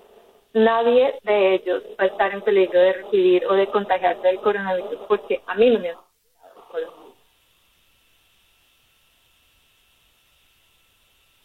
[0.53, 4.99] nadie de ellos va a estar en peligro de recibir o de contagiarse del coronavirus
[5.07, 5.97] porque a mí no me ha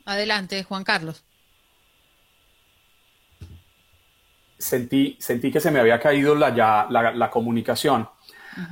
[0.04, 1.22] Adelante, Juan Carlos.
[4.56, 8.08] Sentí, sentí que se me había caído la, ya, la, comunicación.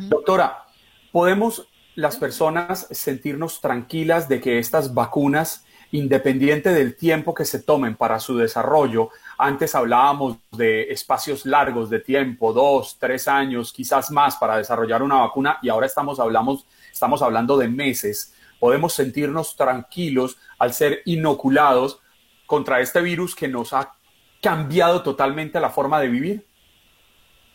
[0.09, 0.65] Doctora,
[1.13, 7.97] ¿podemos las personas sentirnos tranquilas de que estas vacunas, independiente del tiempo que se tomen
[7.97, 14.37] para su desarrollo, antes hablábamos de espacios largos de tiempo, dos, tres años, quizás más
[14.37, 18.35] para desarrollar una vacuna y ahora estamos, hablamos, estamos hablando de meses.
[18.59, 22.01] Podemos sentirnos tranquilos al ser inoculados
[22.47, 23.93] contra este virus que nos ha
[24.41, 26.47] cambiado totalmente la forma de vivir.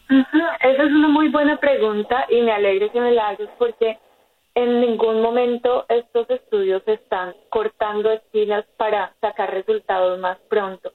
[0.10, 3.98] Esa es una muy buena pregunta y me alegra que me la hagas porque
[4.54, 10.92] en ningún momento estos estudios están cortando esquinas para sacar resultados más pronto.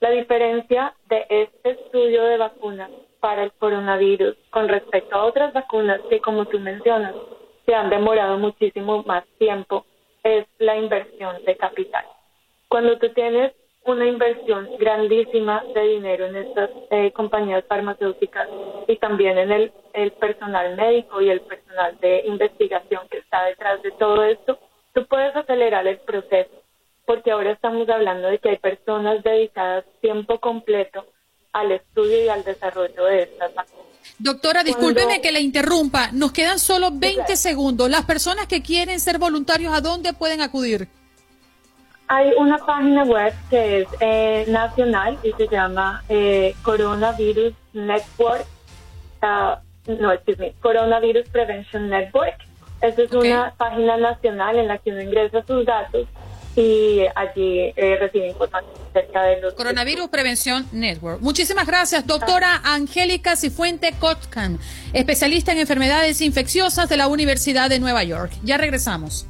[0.00, 6.00] La diferencia de este estudio de vacunas para el coronavirus con respecto a otras vacunas
[6.08, 7.14] que, como tú mencionas,
[7.66, 9.84] se han demorado muchísimo más tiempo
[10.22, 12.04] es la inversión de capital.
[12.68, 13.52] Cuando tú tienes
[13.84, 18.48] una inversión grandísima de dinero en estas eh, compañías farmacéuticas
[18.88, 23.82] y también en el, el personal médico y el personal de investigación que está detrás
[23.82, 24.58] de todo esto,
[24.94, 26.59] tú puedes acelerar el proceso
[27.10, 31.04] porque ahora estamos hablando de que hay personas dedicadas tiempo completo
[31.52, 33.86] al estudio y al desarrollo de estas vacunas.
[34.16, 36.12] Doctora, discúlpeme que le interrumpa.
[36.12, 37.90] Nos quedan solo 20 segundos.
[37.90, 40.86] Las personas que quieren ser voluntarios, ¿a dónde pueden acudir?
[42.06, 48.46] Hay una página web que es eh, nacional y se llama eh, Coronavirus Network.
[49.20, 49.56] Uh,
[50.00, 52.36] no, excuse Coronavirus Prevention Network.
[52.82, 56.06] Esa es una página nacional en la que uno ingresa sus datos
[56.56, 59.54] y allí eh, información acerca de los...
[59.54, 61.20] Coronavirus Prevención Network.
[61.20, 64.58] Muchísimas gracias, doctora Angélica Cifuente Kotkan,
[64.92, 68.32] especialista en enfermedades infecciosas de la Universidad de Nueva York.
[68.42, 69.26] Ya regresamos.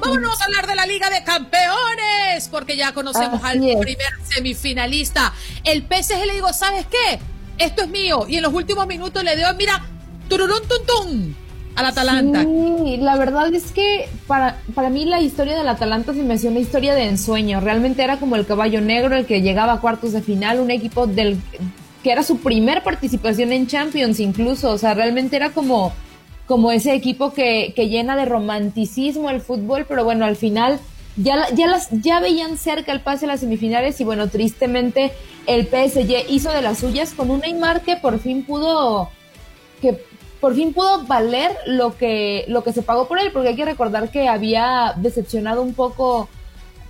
[0.00, 5.34] Vámonos a hablar de la Liga de Campeones, porque ya conocemos al primer semifinalista.
[5.64, 7.18] El PSG le digo, ¿sabes qué?
[7.58, 8.24] Esto es mío.
[8.28, 9.84] Y en los últimos minutos le dio, mira,
[10.28, 11.34] tururún tum
[11.74, 12.44] al Atalanta.
[12.98, 16.60] La verdad es que para, para mí la historia del Atalanta se me hacía una
[16.60, 17.60] historia de ensueño.
[17.60, 21.06] Realmente era como el caballo negro, el que llegaba a cuartos de final, un equipo
[21.06, 21.38] del
[22.02, 24.70] que era su primer participación en Champions incluso.
[24.70, 25.92] O sea, realmente era como,
[26.46, 30.80] como ese equipo que, que llena de romanticismo el fútbol, pero bueno, al final
[31.16, 35.12] ya, ya, las, ya veían cerca el pase a las semifinales y bueno, tristemente
[35.46, 39.10] el PSG hizo de las suyas con un Neymar que por fin pudo
[39.80, 39.98] que
[40.40, 43.64] por fin pudo valer lo que, lo que se pagó por él, porque hay que
[43.64, 46.28] recordar que había decepcionado un poco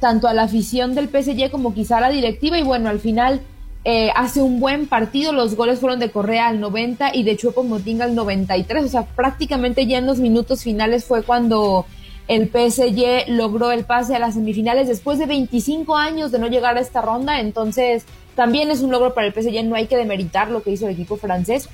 [0.01, 3.41] tanto a la afición del PSG como quizá a la directiva y bueno, al final
[3.85, 7.63] eh, hace un buen partido, los goles fueron de Correa al 90 y de Chuepo
[7.63, 11.87] Motinga al 93, o sea, prácticamente ya en los minutos finales fue cuando
[12.27, 16.77] el PSG logró el pase a las semifinales después de 25 años de no llegar
[16.77, 20.51] a esta ronda, entonces también es un logro para el PSG, no hay que demeritar
[20.51, 21.69] lo que hizo el equipo francés,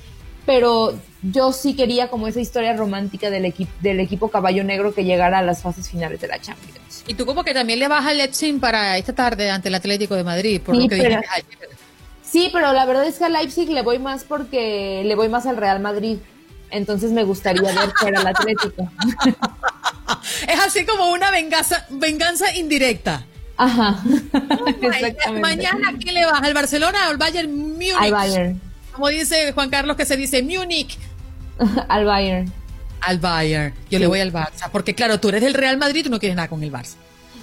[0.45, 5.03] pero yo sí quería como esa historia romántica del, equipo del equipo caballo negro que
[5.03, 7.03] llegara a las fases finales de la Champions.
[7.07, 10.15] Y tú como que también le vas al Leipzig para esta tarde ante el Atlético
[10.15, 11.21] de Madrid, por lo que pero,
[12.23, 15.45] Sí, pero la verdad es que a Leipzig le voy más porque le voy más
[15.45, 16.17] al Real Madrid.
[16.71, 18.89] Entonces me gustaría ver fuera al Atlético.
[20.47, 23.25] es así como una venganza, venganza indirecta.
[23.57, 24.03] Ajá.
[25.41, 26.41] mañana, ¿quién le vas?
[26.41, 27.95] ¿Al Barcelona o al Bayern Múnich?
[27.97, 28.61] Al Bayern.
[28.95, 30.97] Como dice Juan Carlos, que se dice Múnich.
[31.89, 32.51] al Bayern.
[33.01, 33.73] Al Bayern.
[33.89, 34.69] Yo le voy al Barça.
[34.71, 36.95] Porque, claro, tú eres del Real Madrid, tú no quieres nada con el Barça.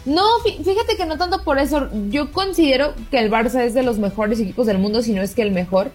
[0.04, 1.88] No, fíjate que no tanto por eso.
[2.08, 5.34] Yo considero que el Barça es de los mejores equipos del mundo, si no es
[5.34, 5.92] que el mejor.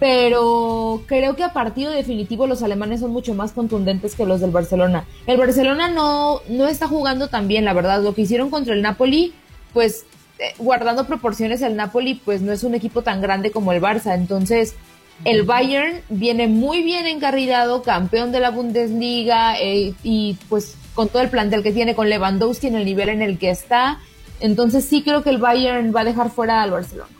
[0.00, 4.50] Pero creo que a partido definitivo los alemanes son mucho más contundentes que los del
[4.50, 5.04] Barcelona.
[5.26, 8.02] El Barcelona no, no está jugando tan bien, la verdad.
[8.02, 9.32] Lo que hicieron contra el Napoli,
[9.72, 10.04] pues
[10.38, 14.14] eh, guardando proporciones, el Napoli pues no es un equipo tan grande como el Barça.
[14.14, 14.74] Entonces,
[15.24, 21.22] el Bayern viene muy bien encarrilado, campeón de la Bundesliga eh, y pues con todo
[21.22, 23.98] el plantel que tiene, con Lewandowski en el nivel en el que está.
[24.40, 27.15] Entonces sí creo que el Bayern va a dejar fuera al Barcelona.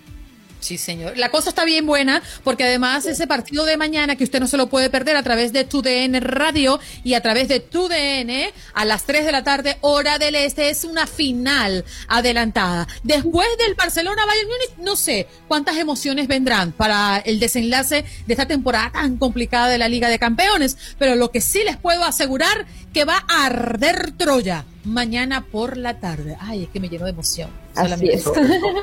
[0.67, 1.17] Sí, señor.
[1.17, 4.57] La cosa está bien buena porque además ese partido de mañana que usted no se
[4.57, 9.05] lo puede perder a través de TUDN Radio y a través de TUDN a las
[9.05, 12.89] 3 de la tarde, hora del este, es una final adelantada.
[13.05, 18.49] Después del Barcelona Bayern Múnich, no sé cuántas emociones vendrán para el desenlace de esta
[18.49, 22.67] temporada tan complicada de la Liga de Campeones, pero lo que sí les puedo asegurar
[22.93, 26.37] que va a arder Troya mañana por la tarde.
[26.41, 27.66] Ay, es que me lleno de emoción.
[27.77, 28.27] Así es.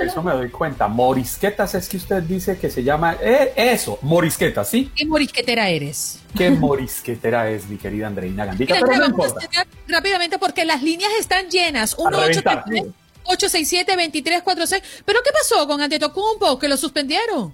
[0.02, 0.88] Eso, me doy cuenta.
[0.88, 4.91] Morisquetas es que usted dice que se llama eh, eso, morisquetas, ¿sí?
[4.96, 6.20] ¿Qué morisquetera eres?
[6.38, 8.76] ¿Qué morisquetera es, mi querida Andreina Gandica?
[8.80, 9.48] Pero no importa.
[9.88, 11.96] Rápidamente, porque las líneas están llenas.
[11.98, 12.18] 1
[13.26, 14.84] 867-2346.
[15.06, 16.60] ¿Pero qué pasó con Antetokounmpo?
[16.60, 17.54] ¿Que lo suspendieron?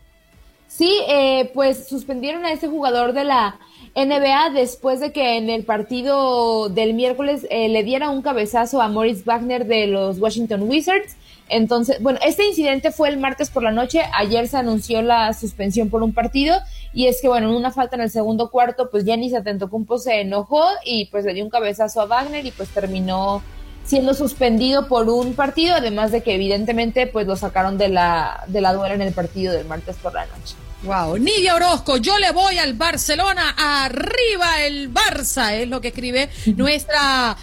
[0.68, 3.60] Sí, eh, pues suspendieron a ese jugador de la
[3.96, 8.88] NBA después de que en el partido del miércoles eh, le diera un cabezazo a
[8.88, 11.16] Morris Wagner de los Washington Wizards.
[11.50, 14.04] Entonces, bueno, este incidente fue el martes por la noche.
[14.14, 16.58] Ayer se anunció la suspensión por un partido.
[16.94, 20.22] Y es que, bueno, en una falta en el segundo cuarto, pues Giannis Atentocumpo se
[20.22, 23.42] enojó y pues le dio un cabezazo a Wagner y pues terminó
[23.84, 25.76] siendo suspendido por un partido.
[25.76, 29.54] Además de que, evidentemente, pues lo sacaron de la, de la duela en el partido
[29.54, 30.56] del martes por la noche.
[30.84, 36.30] Wow, Nidia Orozco, yo le voy al Barcelona, arriba el Barça, es lo que escribe
[36.56, 37.36] nuestra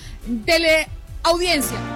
[0.46, 1.95] teleaudiencia.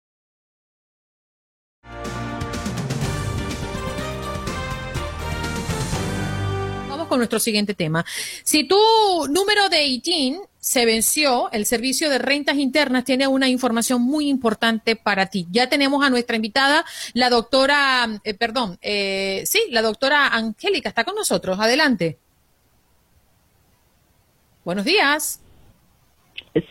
[7.11, 8.05] Con nuestro siguiente tema.
[8.43, 8.77] Si tu
[9.29, 14.95] número de ITIN se venció, el Servicio de Rentas Internas tiene una información muy importante
[14.95, 15.45] para ti.
[15.51, 21.03] Ya tenemos a nuestra invitada, la doctora, eh, perdón, eh, sí, la doctora Angélica está
[21.03, 21.59] con nosotros.
[21.59, 22.17] Adelante.
[24.63, 25.41] Buenos días.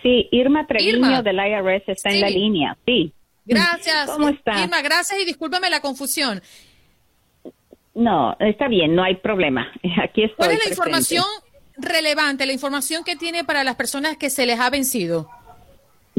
[0.02, 2.78] Sí, Irma Treviño del IRS está en la línea.
[2.86, 3.12] Sí.
[3.44, 4.08] Gracias.
[4.10, 4.62] ¿Cómo está?
[4.64, 6.40] Irma, gracias y discúlpame la confusión.
[7.94, 9.70] No, está bien, no hay problema.
[10.02, 10.36] Aquí estoy.
[10.36, 10.74] ¿Cuál es la presente.
[10.74, 11.24] información
[11.76, 15.28] relevante, la información que tiene para las personas que se les ha vencido?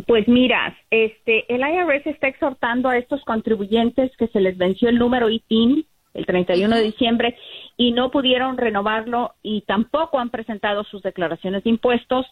[0.07, 4.97] Pues mira, este, el IRS está exhortando a estos contribuyentes que se les venció el
[4.97, 7.37] número ITIN el 31 de diciembre
[7.77, 12.25] y no pudieron renovarlo y tampoco han presentado sus declaraciones de impuestos,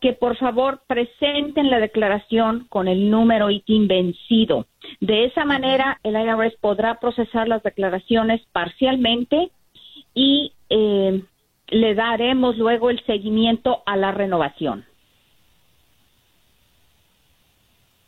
[0.00, 4.66] que por favor presenten la declaración con el número ITIN vencido.
[5.00, 9.50] De esa manera, el IRS podrá procesar las declaraciones parcialmente
[10.14, 11.22] y eh,
[11.68, 14.86] le daremos luego el seguimiento a la renovación.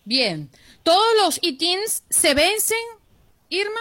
[0.05, 0.49] Bien,
[0.83, 2.79] todos los ITINs se vencen
[3.51, 3.81] Irma.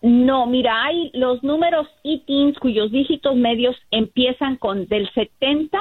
[0.00, 5.78] No, mira, hay los números e-teens cuyos dígitos medios empiezan con del 70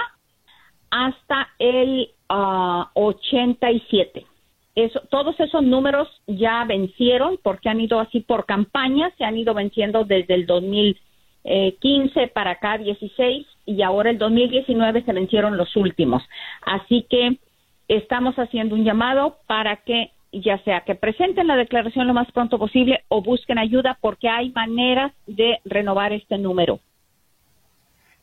[0.93, 4.23] hasta el 87.
[4.23, 4.29] Ah,
[4.75, 9.55] Eso, todos esos números ya vencieron porque han ido así por campaña, se han ido
[9.55, 16.21] venciendo desde el 2015 para acá 16 y ahora el 2019 se vencieron los últimos.
[16.61, 17.39] Así que
[17.87, 22.59] estamos haciendo un llamado para que ya sea que presenten la declaración lo más pronto
[22.59, 26.79] posible o busquen ayuda porque hay maneras de renovar este número.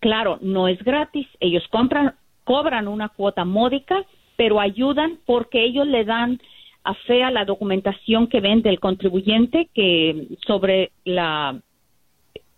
[0.00, 1.26] Claro, no es gratis.
[1.40, 4.04] Ellos compran, cobran una cuota módica,
[4.36, 6.40] pero ayudan porque ellos le dan
[6.84, 11.58] a fea la documentación que ven del contribuyente que sobre la,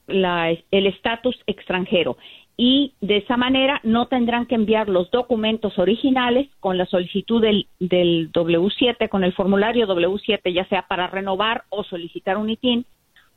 [0.06, 2.16] la el estatus extranjero
[2.56, 7.68] y de esa manera no tendrán que enviar los documentos originales con la solicitud del,
[7.78, 12.86] del W7, con el formulario W7, ya sea para renovar o solicitar un ITIN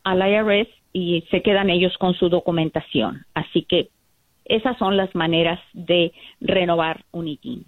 [0.04, 3.26] al IRS y se quedan ellos con su documentación.
[3.34, 3.90] Así que
[4.46, 7.66] esas son las maneras de renovar un ITIN.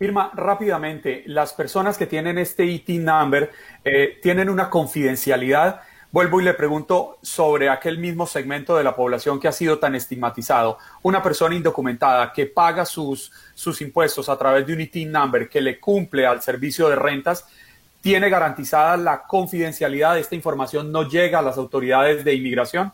[0.00, 3.50] Irma, rápidamente, las personas que tienen este ITIN number
[3.84, 9.38] eh, tienen una confidencialidad Vuelvo y le pregunto sobre aquel mismo segmento de la población
[9.38, 10.78] que ha sido tan estigmatizado.
[11.02, 15.60] Una persona indocumentada que paga sus, sus impuestos a través de un ITIN number que
[15.60, 17.46] le cumple al servicio de rentas,
[18.00, 20.90] ¿tiene garantizada la confidencialidad de esta información?
[20.90, 22.90] ¿No llega a las autoridades de inmigración?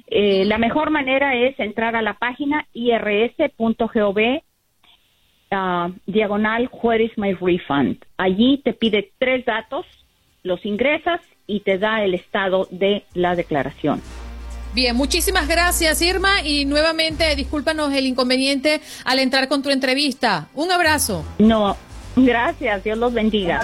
[0.08, 4.18] Eh, la mejor manera es entrar a la página irs.gov
[5.54, 8.04] uh, diagonal Where is my refund.
[8.18, 9.86] Allí te pide tres datos,
[10.44, 14.02] los ingresas y te da el estado de la declaración.
[14.74, 20.48] Bien, muchísimas gracias Irma y nuevamente discúlpanos el inconveniente al entrar con tu entrevista.
[20.56, 21.24] Un abrazo.
[21.38, 21.78] No,
[22.16, 23.62] gracias, Dios los bendiga.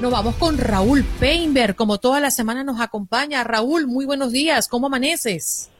[0.00, 3.42] Nos vamos con Raúl Peinberg, como toda la semana nos acompaña.
[3.42, 5.70] Raúl, muy buenos días, ¿cómo amaneces?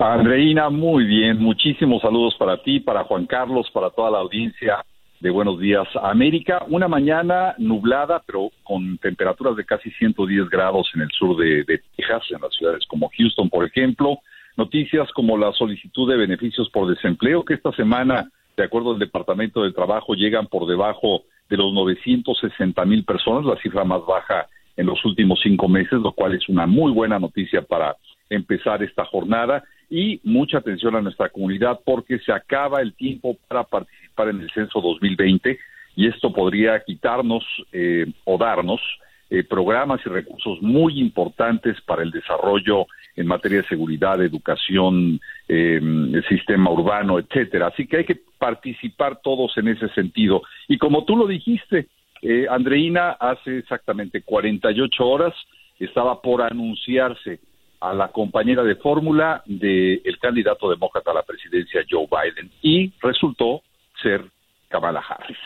[0.00, 4.84] Andreina, muy bien, muchísimos saludos para ti, para Juan Carlos, para toda la audiencia
[5.18, 6.64] de Buenos Días América.
[6.68, 11.82] Una mañana nublada, pero con temperaturas de casi 110 grados en el sur de, de,
[11.96, 14.20] Texas, en las ciudades como Houston, por ejemplo.
[14.56, 19.64] Noticias como la solicitud de beneficios por desempleo, que esta semana, de acuerdo al Departamento
[19.64, 24.46] del Trabajo, llegan por debajo de los 960 mil personas, la cifra más baja
[24.78, 27.96] en los últimos cinco meses, lo cual es una muy buena noticia para
[28.30, 33.64] empezar esta jornada y mucha atención a nuestra comunidad porque se acaba el tiempo para
[33.64, 35.58] participar en el censo 2020
[35.96, 38.80] y esto podría quitarnos eh, o darnos
[39.30, 45.80] eh, programas y recursos muy importantes para el desarrollo en materia de seguridad, educación, eh,
[46.28, 47.66] sistema urbano, etcétera.
[47.66, 50.42] Así que hay que participar todos en ese sentido.
[50.68, 51.88] Y como tú lo dijiste,
[52.22, 55.34] eh, Andreina, hace exactamente 48 horas
[55.78, 57.40] estaba por anunciarse
[57.80, 63.62] a la compañera de fórmula del candidato demócrata a la presidencia, Joe Biden, y resultó
[64.02, 64.24] ser
[64.68, 65.38] Kamala Harris.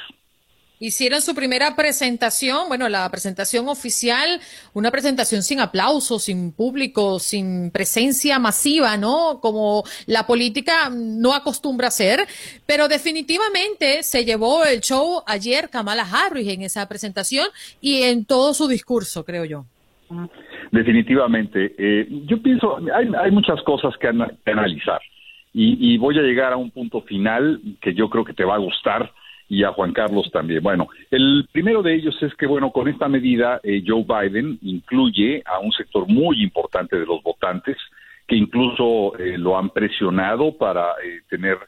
[0.83, 4.41] Hicieron su primera presentación, bueno, la presentación oficial,
[4.75, 9.39] una presentación sin aplausos, sin público, sin presencia masiva, ¿no?
[9.41, 12.27] Como la política no acostumbra a ser,
[12.67, 17.47] pero definitivamente se llevó el show ayer Kamala Harris en esa presentación
[17.81, 19.65] y en todo su discurso, creo yo.
[20.73, 21.77] Definitivamente.
[21.79, 25.01] Eh, yo pienso, hay, hay, muchas cosas que, analizar
[25.53, 28.59] y, voy a llegar a un punto final que yo creo que te va a
[28.59, 29.13] gustar
[29.53, 30.63] y a Juan Carlos también.
[30.63, 35.43] Bueno, el primero de ellos es que, bueno, con esta medida eh, Joe Biden incluye
[35.45, 37.77] a un sector muy importante de los votantes
[38.27, 41.59] que incluso eh, lo han presionado para eh, tener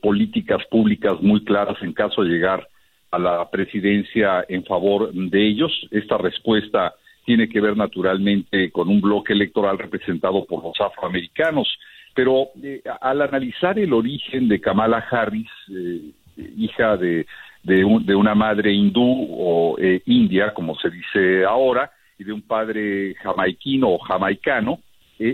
[0.00, 2.68] políticas públicas muy claras en caso de llegar
[3.10, 5.72] a la presidencia en favor de ellos.
[5.90, 11.68] Esta respuesta tiene que ver naturalmente con un bloque electoral representado por los afroamericanos.
[12.14, 17.26] Pero eh, al analizar el origen de Kamala Harris, eh, hija de,
[17.62, 22.32] de, un, de, una madre hindú o eh, india, como se dice ahora, y de
[22.32, 24.80] un padre jamaiquino o jamaicano,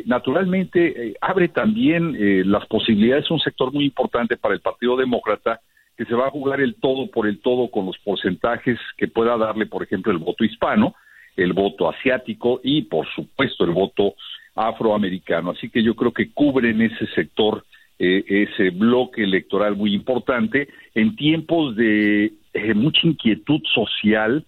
[0.04, 2.14] naturalmente abre también
[2.50, 5.60] las posibilidades, un sector muy importante para el Partido Demócrata,
[5.98, 9.36] que se va a jugar el todo por el todo con los porcentajes que pueda
[9.36, 10.94] darle, por ejemplo, el voto hispano,
[11.36, 14.14] el voto asiático y, por supuesto, el voto
[14.54, 15.50] afroamericano.
[15.50, 17.64] Así que yo creo que cubren ese sector,
[17.98, 24.44] eh, ese bloque electoral muy importante en tiempos de eh, mucha inquietud social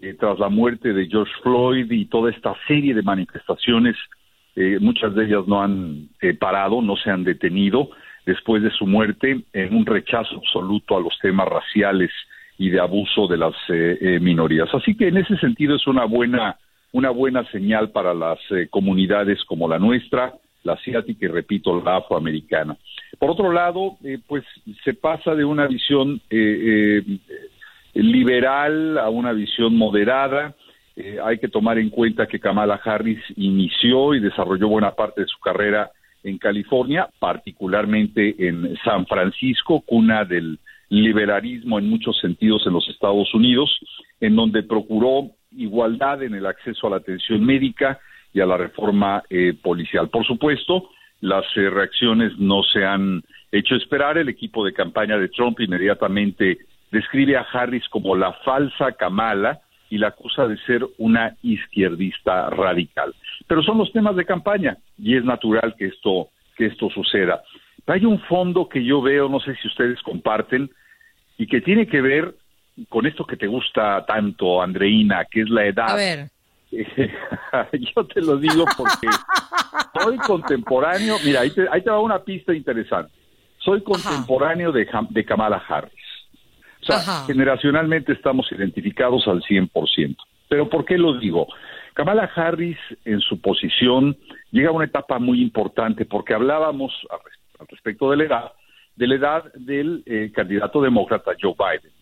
[0.00, 3.96] eh, tras la muerte de George Floyd y toda esta serie de manifestaciones.
[4.80, 7.90] muchas de ellas no han parado, no se han detenido
[8.26, 12.10] después de su muerte en un rechazo absoluto a los temas raciales
[12.58, 14.68] y de abuso de las eh, eh, minorías.
[14.74, 16.58] Así que en ese sentido es una buena
[16.92, 21.96] una buena señal para las eh, comunidades como la nuestra, la asiática y repito la
[21.96, 22.76] afroamericana.
[23.18, 23.96] Por otro lado,
[24.26, 24.44] pues
[24.84, 26.20] se pasa de una visión
[27.94, 30.54] liberal a una visión moderada.
[31.24, 35.38] hay que tomar en cuenta que Kamala Harris inició y desarrolló buena parte de su
[35.38, 35.90] carrera
[36.22, 40.58] en California, particularmente en San Francisco, cuna del
[40.90, 43.70] liberalismo en muchos sentidos en los Estados Unidos,
[44.20, 47.98] en donde procuró igualdad en el acceso a la atención médica
[48.32, 50.08] y a la reforma eh, policial.
[50.08, 53.22] Por supuesto, las eh, reacciones no se han
[53.52, 54.18] hecho esperar.
[54.18, 56.58] El equipo de campaña de Trump inmediatamente
[56.90, 63.14] describe a Harris como la falsa Kamala y la acusa de ser una izquierdista radical.
[63.46, 67.42] Pero son los temas de campaña y es natural que esto que esto suceda.
[67.86, 70.70] Hay un fondo que yo veo, no sé si ustedes comparten,
[71.38, 72.34] y que tiene que ver
[72.88, 76.30] con esto que te gusta tanto, Andreina, que es la edad.
[77.96, 79.08] yo te lo digo porque
[80.00, 81.16] soy contemporáneo.
[81.24, 83.12] Mira, ahí te, ahí te va una pista interesante.
[83.58, 85.92] Soy contemporáneo de, de Kamala Harris.
[86.82, 90.16] O sea, generacionalmente estamos identificados al 100%.
[90.48, 91.46] Pero ¿por qué lo digo?
[91.94, 94.16] Kamala Harris en su posición
[94.50, 96.92] llega a una etapa muy importante porque hablábamos
[97.58, 98.52] al respecto de la edad,
[98.96, 101.99] de la edad del eh, candidato demócrata Joe Biden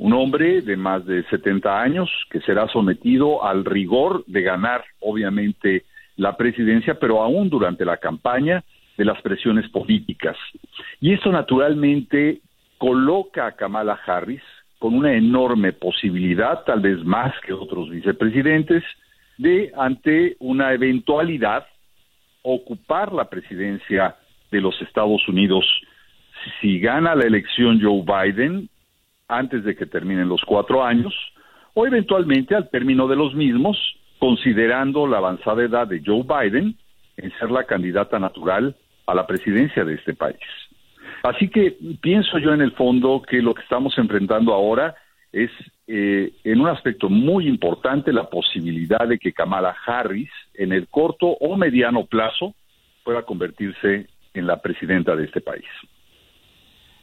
[0.00, 5.84] un hombre de más de 70 años que será sometido al rigor de ganar, obviamente,
[6.16, 8.64] la presidencia, pero aún durante la campaña
[8.96, 10.38] de las presiones políticas.
[11.00, 12.40] Y esto naturalmente
[12.78, 14.40] coloca a Kamala Harris
[14.78, 18.82] con una enorme posibilidad, tal vez más que otros vicepresidentes,
[19.36, 21.66] de ante una eventualidad
[22.40, 24.16] ocupar la presidencia
[24.50, 25.66] de los Estados Unidos.
[26.62, 28.70] Si gana la elección Joe Biden,
[29.30, 31.14] antes de que terminen los cuatro años
[31.74, 33.78] o eventualmente al término de los mismos,
[34.18, 36.76] considerando la avanzada edad de Joe Biden
[37.16, 38.76] en ser la candidata natural
[39.06, 40.38] a la presidencia de este país.
[41.22, 44.94] Así que pienso yo en el fondo que lo que estamos enfrentando ahora
[45.32, 45.50] es
[45.86, 51.26] eh, en un aspecto muy importante la posibilidad de que Kamala Harris en el corto
[51.26, 52.54] o mediano plazo
[53.04, 55.66] pueda convertirse en la presidenta de este país.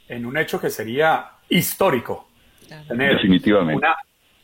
[0.08, 2.28] En un hecho que sería histórico.
[2.88, 3.78] Tener Definitivamente.
[3.78, 3.96] Una,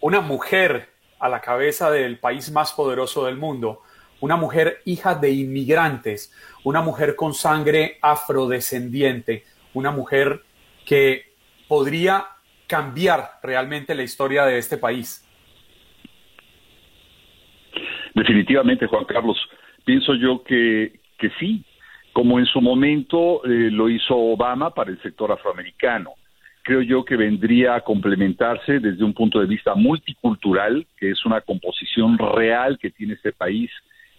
[0.01, 0.89] una mujer
[1.19, 3.81] a la cabeza del país más poderoso del mundo,
[4.19, 6.33] una mujer hija de inmigrantes,
[6.63, 9.43] una mujer con sangre afrodescendiente,
[9.73, 10.41] una mujer
[10.85, 11.33] que
[11.67, 12.25] podría
[12.67, 15.25] cambiar realmente la historia de este país.
[18.13, 19.37] Definitivamente, Juan Carlos.
[19.85, 21.65] Pienso yo que, que sí,
[22.13, 26.13] como en su momento eh, lo hizo Obama para el sector afroamericano
[26.63, 31.41] creo yo que vendría a complementarse desde un punto de vista multicultural, que es una
[31.41, 33.69] composición real que tiene este país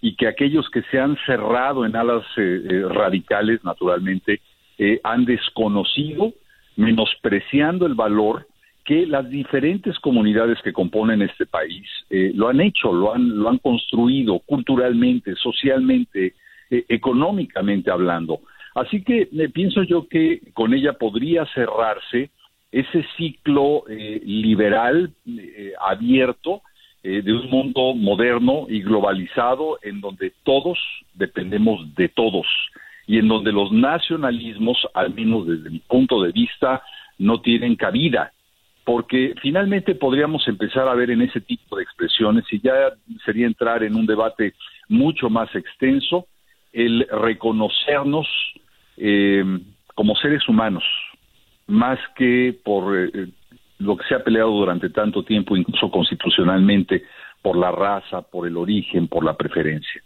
[0.02, 4.42] y que aquellos que se han cerrado en alas eh, eh, radicales, naturalmente,
[4.76, 6.34] eh, han desconocido,
[6.76, 8.46] menospreciando el valor
[8.84, 13.56] que las diferentes comunidades que componen este país lo han hecho, lo han, lo han
[13.56, 16.34] construido culturalmente, socialmente,
[16.68, 18.40] económicamente hablando.
[18.74, 22.30] Así que pienso yo que con ella podría cerrarse
[22.74, 26.62] ese ciclo eh, liberal eh, abierto
[27.04, 30.76] eh, de un mundo moderno y globalizado en donde todos
[31.14, 32.46] dependemos de todos
[33.06, 36.82] y en donde los nacionalismos, al menos desde mi punto de vista,
[37.16, 38.32] no tienen cabida,
[38.84, 42.92] porque finalmente podríamos empezar a ver en ese tipo de expresiones, y ya
[43.24, 44.54] sería entrar en un debate
[44.88, 46.26] mucho más extenso,
[46.72, 48.26] el reconocernos
[49.94, 50.82] como seres humanos,
[51.66, 53.28] más que por eh,
[53.78, 57.04] lo que se ha peleado durante tanto tiempo, incluso constitucionalmente,
[57.42, 60.02] por la raza, por el origen, por la preferencia.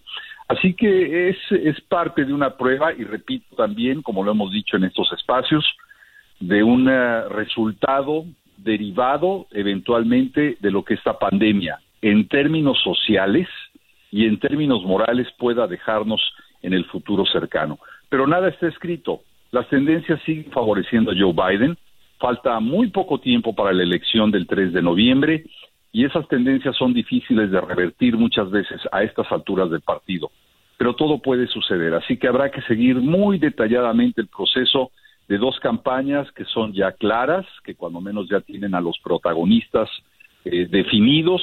[0.48, 4.76] Así que es, es parte de una prueba, y repito también, como lo hemos dicho
[4.76, 5.64] en estos espacios,
[6.40, 8.24] de un eh, resultado
[8.56, 13.48] derivado eventualmente de lo que esta pandemia, en términos sociales
[14.10, 16.20] y en términos morales, pueda dejarnos
[16.62, 17.78] en el futuro cercano.
[18.08, 19.20] Pero nada está escrito.
[19.50, 21.76] Las tendencias siguen favoreciendo a Joe Biden.
[22.18, 25.44] Falta muy poco tiempo para la elección del 3 de noviembre
[25.92, 30.30] y esas tendencias son difíciles de revertir muchas veces a estas alturas del partido.
[30.76, 34.90] Pero todo puede suceder, así que habrá que seguir muy detalladamente el proceso
[35.28, 39.88] de dos campañas que son ya claras, que cuando menos ya tienen a los protagonistas
[40.44, 41.42] eh, definidos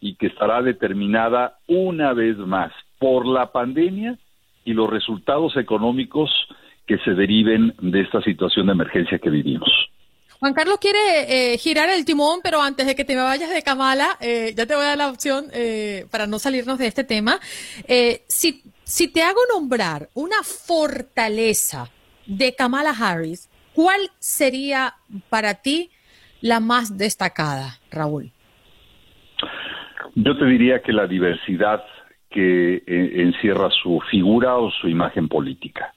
[0.00, 4.18] y que estará determinada una vez más por la pandemia
[4.64, 6.30] y los resultados económicos
[6.86, 9.70] que se deriven de esta situación de emergencia que vivimos.
[10.40, 13.62] Juan Carlos quiere eh, girar el timón, pero antes de que te me vayas de
[13.62, 17.04] Kamala, eh, ya te voy a dar la opción eh, para no salirnos de este
[17.04, 17.38] tema.
[18.26, 21.90] si, si te hago nombrar una fortaleza
[22.26, 24.94] de Kamala Harris, ¿cuál sería
[25.28, 25.90] para ti
[26.40, 28.32] la más destacada, Raúl?
[30.14, 31.84] Yo te diría que la diversidad
[32.30, 35.92] que encierra su figura o su imagen política.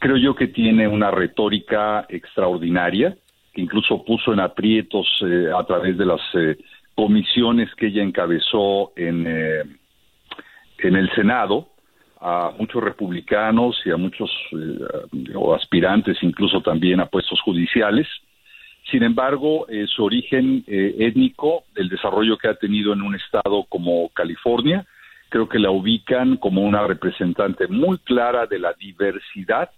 [0.00, 3.14] Creo yo que tiene una retórica extraordinaria,
[3.52, 6.56] que incluso puso en aprietos eh, a través de las eh,
[6.94, 9.62] comisiones que ella encabezó en, eh,
[10.78, 11.68] en el Senado
[12.18, 14.30] a muchos republicanos y a muchos
[15.34, 18.06] o aspirantes incluso también a puestos judiciales.
[18.90, 24.84] Sin embargo, su origen étnico, el desarrollo que ha tenido en un estado como California,
[25.30, 29.70] creo que la ubican como una representante muy clara de la diversidad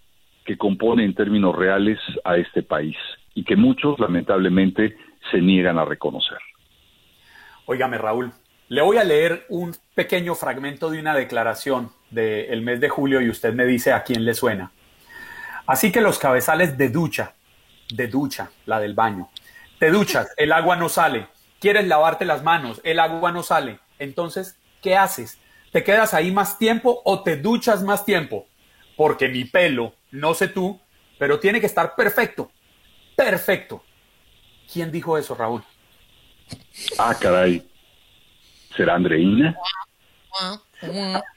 [0.45, 2.97] que compone en términos reales a este país
[3.35, 4.97] y que muchos lamentablemente
[5.31, 6.39] se niegan a reconocer.
[7.67, 8.33] Óigame, Raúl,
[8.69, 13.29] Le voy a leer un pequeño fragmento de una declaración del mes de julio y
[13.29, 14.73] usted me dice a quién le suena.
[15.67, 17.35] Así que los cabezales de ducha,
[17.93, 19.29] de ducha, la del baño.
[19.79, 21.27] Te duchas, el agua no sale.
[21.61, 23.79] Quieres lavarte las manos, el agua no sale.
[23.99, 25.39] Entonces, ¿qué haces?
[25.71, 28.47] ¿Te quedas ahí más tiempo o te duchas más tiempo?
[28.97, 30.81] Porque mi pelo, no sé tú,
[31.19, 32.51] pero tiene que estar perfecto.
[33.17, 33.83] Perfecto.
[34.73, 35.63] ¿Quién dijo eso, Raúl?
[36.99, 37.69] Ah, caray.
[38.77, 39.57] ¿Será Andreina?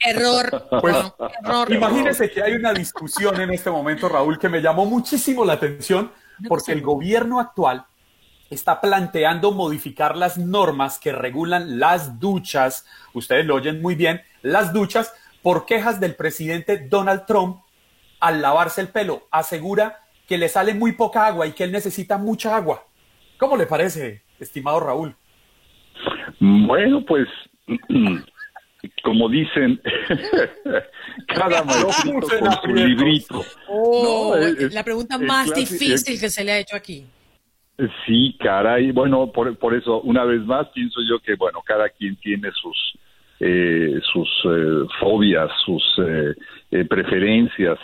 [0.00, 0.68] Error.
[0.80, 0.96] Pues,
[1.44, 1.72] Error.
[1.72, 6.12] imagínese que hay una discusión en este momento, Raúl, que me llamó muchísimo la atención
[6.48, 7.86] porque el gobierno actual
[8.50, 14.72] está planteando modificar las normas que regulan las duchas, ustedes lo oyen muy bien, las
[14.72, 15.12] duchas
[15.46, 17.58] por quejas del presidente Donald Trump
[18.18, 19.28] al lavarse el pelo.
[19.30, 22.82] Asegura que le sale muy poca agua y que él necesita mucha agua.
[23.38, 25.14] ¿Cómo le parece, estimado Raúl?
[26.40, 27.28] Bueno, pues,
[29.04, 29.80] como dicen,
[31.28, 33.44] cada en con su librito.
[33.68, 37.06] Oh, No, es- la pregunta es más difícil que se le ha hecho aquí.
[38.04, 38.90] Sí, caray.
[38.90, 42.98] Bueno, por, por eso, una vez más, pienso yo que, bueno, cada quien tiene sus,
[43.40, 46.34] eh, sus eh, fobias, sus eh,
[46.70, 47.78] eh, preferencias.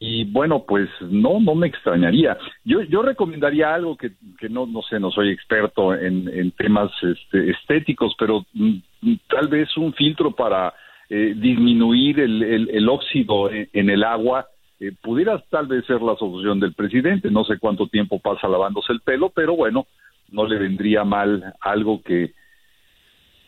[0.00, 2.36] Y bueno, pues no, no me extrañaría.
[2.64, 4.12] Yo, yo recomendaría algo que,
[4.48, 9.48] no, no sé, no soy experto en, en temas este, estéticos, pero mm, mm, tal
[9.48, 10.72] vez un filtro para
[11.10, 14.46] eh, disminuir el, el, el óxido en, en el agua
[14.80, 17.30] eh, pudiera tal vez ser la solución del presidente.
[17.30, 19.86] No sé cuánto tiempo pasa lavándose el pelo, pero bueno,
[20.30, 22.32] no le vendría mal algo que...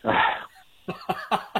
[0.03, 0.47] Ah,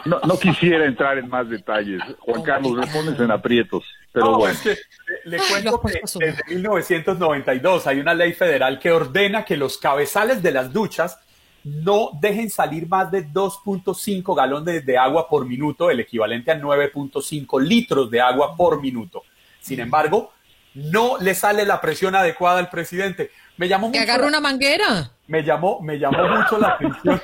[0.05, 2.01] no, no quisiera entrar en más detalles.
[2.19, 4.53] Juan Carlos, me pones en aprietos, pero No, bueno.
[4.53, 4.77] es que,
[5.25, 10.51] le cuento que desde 1992 hay una ley federal que ordena que los cabezales de
[10.51, 11.19] las duchas
[11.63, 17.61] no dejen salir más de 2.5 galones de agua por minuto, el equivalente a 9.5
[17.61, 19.23] litros de agua por minuto.
[19.59, 20.31] Sin embargo,
[20.73, 23.29] no le sale la presión adecuada al presidente.
[23.57, 25.11] Me llamó Que mucho agarre la- una manguera.
[25.31, 27.21] Me llamó, me llamó mucho la atención.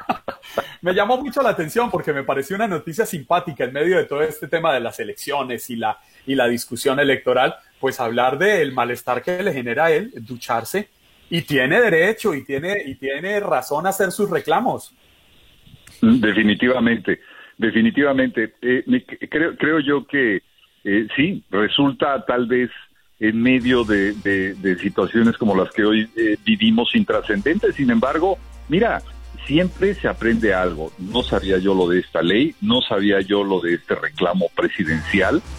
[0.82, 4.20] me llamó mucho la atención porque me pareció una noticia simpática en medio de todo
[4.22, 9.22] este tema de las elecciones y la, y la discusión electoral, pues hablar del malestar
[9.22, 10.90] que le genera a él, ducharse,
[11.30, 14.94] y tiene derecho y tiene, y tiene razón hacer sus reclamos.
[16.02, 17.18] Definitivamente,
[17.56, 18.56] definitivamente.
[18.60, 18.84] Eh,
[19.30, 20.42] creo, creo yo que
[20.84, 22.68] eh, sí, resulta tal vez
[23.22, 27.76] en medio de, situaciones como las que hoy eh, vivimos intrascendentes.
[27.76, 28.36] Sin embargo,
[28.68, 29.00] mira,
[29.46, 30.92] siempre se aprende algo.
[30.98, 35.40] No sabía yo lo de esta ley, no sabía yo lo de este reclamo presidencial.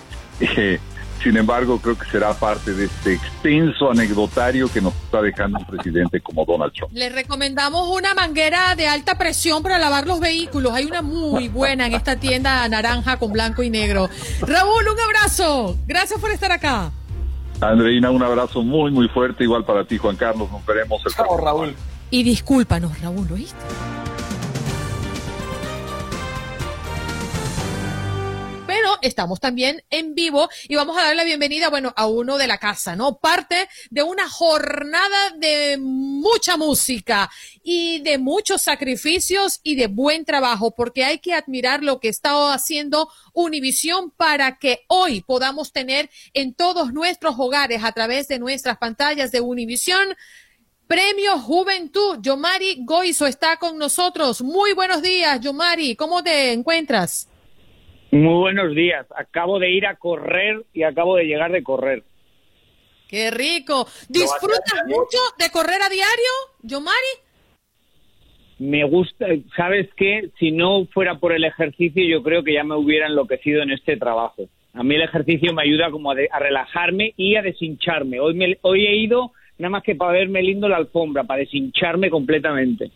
[0.58, 0.80] Eh,
[1.24, 5.66] sin embargo, creo que será parte de este extenso anecdotario que nos está dejando un
[5.68, 6.92] presidente como Donald Trump.
[6.92, 10.74] Le recomendamos una manguera de alta presión para lavar los vehículos.
[10.74, 14.10] Hay una muy buena en esta tienda naranja con blanco y negro.
[14.42, 15.78] Raúl, un abrazo.
[15.88, 16.92] Gracias por estar acá.
[17.70, 20.52] Andreina, un abrazo muy, muy fuerte, igual para ti, Juan Carlos.
[20.52, 21.76] Nos veremos el Chao, Raúl.
[22.10, 23.58] Y discúlpanos, Raúl, ¿oíste?
[28.74, 32.48] Pero estamos también en vivo y vamos a darle la bienvenida, bueno, a uno de
[32.48, 33.20] la casa, ¿no?
[33.20, 37.30] Parte de una jornada de mucha música
[37.62, 42.52] y de muchos sacrificios y de buen trabajo, porque hay que admirar lo que está
[42.52, 48.80] haciendo Univisión para que hoy podamos tener en todos nuestros hogares a través de nuestras
[48.80, 50.16] pantallas de Univisión
[50.88, 52.18] Premio Juventud.
[52.22, 54.42] Yomari Goizo está con nosotros.
[54.42, 55.96] Muy buenos días, Yomari.
[55.96, 57.28] ¿Cómo te encuentras?
[58.14, 59.08] Muy buenos días.
[59.18, 62.04] Acabo de ir a correr y acabo de llegar de correr.
[63.10, 63.88] Qué rico.
[64.08, 66.96] ¿Disfrutas mucho de correr a diario, Yomari?
[68.60, 69.26] Me gusta,
[69.58, 70.30] ¿sabes qué?
[70.38, 73.98] Si no fuera por el ejercicio, yo creo que ya me hubiera enloquecido en este
[73.98, 74.44] trabajo.
[74.74, 78.20] A mí el ejercicio me ayuda como a, de- a relajarme y a deshincharme.
[78.20, 82.12] Hoy, me, hoy he ido nada más que para verme lindo la alfombra, para deshincharme
[82.12, 82.92] completamente.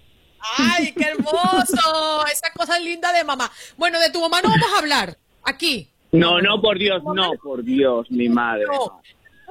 [0.57, 2.25] ¡Ay, qué hermoso!
[2.31, 3.51] Esa cosa linda de mamá.
[3.77, 5.87] Bueno, de tu mamá no vamos a hablar aquí.
[6.11, 8.65] No, no, por Dios, no, por Dios, mi madre.
[8.65, 9.01] No.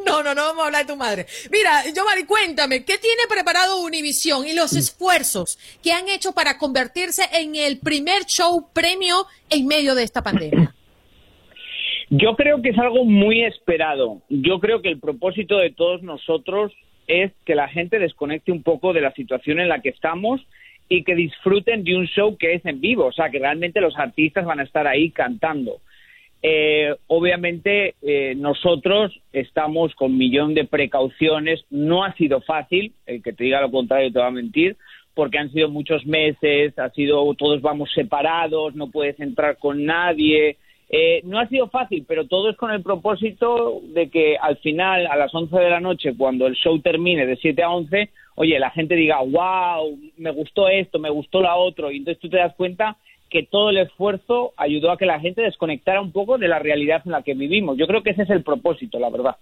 [0.05, 1.27] No, no, no vamos a hablar de tu madre.
[1.51, 7.23] Mira, Giovanni, cuéntame, ¿qué tiene preparado Univisión y los esfuerzos que han hecho para convertirse
[7.33, 10.75] en el primer show premio en medio de esta pandemia?
[12.11, 14.21] Yo creo que es algo muy esperado.
[14.29, 16.73] Yo creo que el propósito de todos nosotros
[17.09, 20.41] es que la gente desconecte un poco de la situación en la que estamos
[20.89, 23.97] y que disfruten de un show que es en vivo, o sea, que realmente los
[23.99, 25.80] artistas van a estar ahí cantando.
[26.43, 33.32] Eh, obviamente eh, nosotros estamos con millón de precauciones, no ha sido fácil, el que
[33.32, 34.76] te diga lo contrario te va a mentir,
[35.14, 40.59] porque han sido muchos meses, ha sido todos vamos separados, no puedes entrar con nadie.
[40.89, 45.07] Eh, no ha sido fácil, pero todo es con el propósito de que al final,
[45.07, 48.59] a las 11 de la noche, cuando el show termine de 7 a 11, oye,
[48.59, 52.37] la gente diga, wow, me gustó esto, me gustó la otro, y entonces tú te
[52.37, 52.97] das cuenta
[53.28, 57.03] que todo el esfuerzo ayudó a que la gente desconectara un poco de la realidad
[57.05, 57.76] en la que vivimos.
[57.76, 59.37] Yo creo que ese es el propósito, la verdad.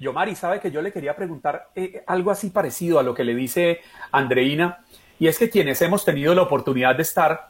[0.00, 3.24] Yo, Mari, sabe que yo le quería preguntar eh, algo así parecido a lo que
[3.24, 3.80] le dice
[4.12, 4.78] Andreina,
[5.18, 7.48] y es que quienes hemos tenido la oportunidad de estar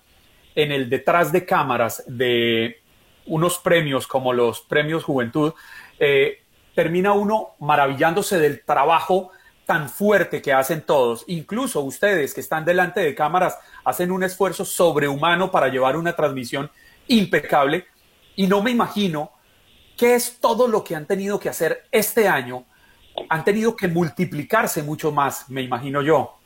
[0.54, 2.78] en el detrás de cámaras de
[3.26, 5.52] unos premios como los premios Juventud,
[6.00, 6.38] eh,
[6.74, 9.30] termina uno maravillándose del trabajo
[9.68, 11.26] tan fuerte que hacen todos.
[11.28, 16.70] Incluso ustedes que están delante de cámaras hacen un esfuerzo sobrehumano para llevar una transmisión
[17.06, 17.84] impecable.
[18.34, 19.30] Y no me imagino
[19.98, 22.64] qué es todo lo que han tenido que hacer este año.
[23.28, 26.38] Han tenido que multiplicarse mucho más, me imagino yo.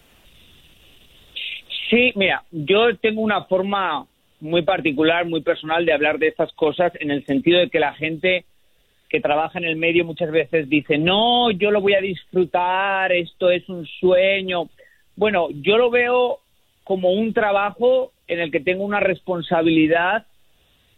[1.91, 4.05] Sí, mira, yo tengo una forma
[4.41, 7.95] muy particular, muy personal de hablar de estas cosas en el sentido de que la
[7.95, 8.47] gente
[9.13, 13.51] que trabaja en el medio muchas veces dice, no, yo lo voy a disfrutar, esto
[13.51, 14.71] es un sueño.
[15.17, 16.39] Bueno, yo lo veo
[16.83, 20.25] como un trabajo en el que tengo una responsabilidad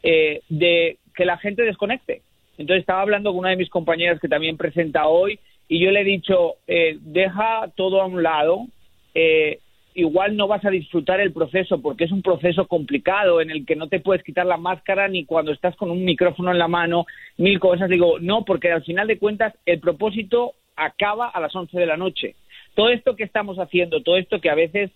[0.04, 2.22] eh, de que la gente desconecte.
[2.56, 6.02] Entonces estaba hablando con una de mis compañeras que también presenta hoy y yo le
[6.02, 8.68] he dicho, eh, deja todo a un lado,
[9.16, 9.58] eh,
[9.94, 13.76] igual no vas a disfrutar el proceso porque es un proceso complicado en el que
[13.76, 17.06] no te puedes quitar la máscara ni cuando estás con un micrófono en la mano,
[17.36, 17.88] mil cosas.
[17.88, 21.96] Digo, no, porque al final de cuentas el propósito acaba a las 11 de la
[21.96, 22.34] noche.
[22.74, 24.90] Todo esto que estamos haciendo, todo esto que a veces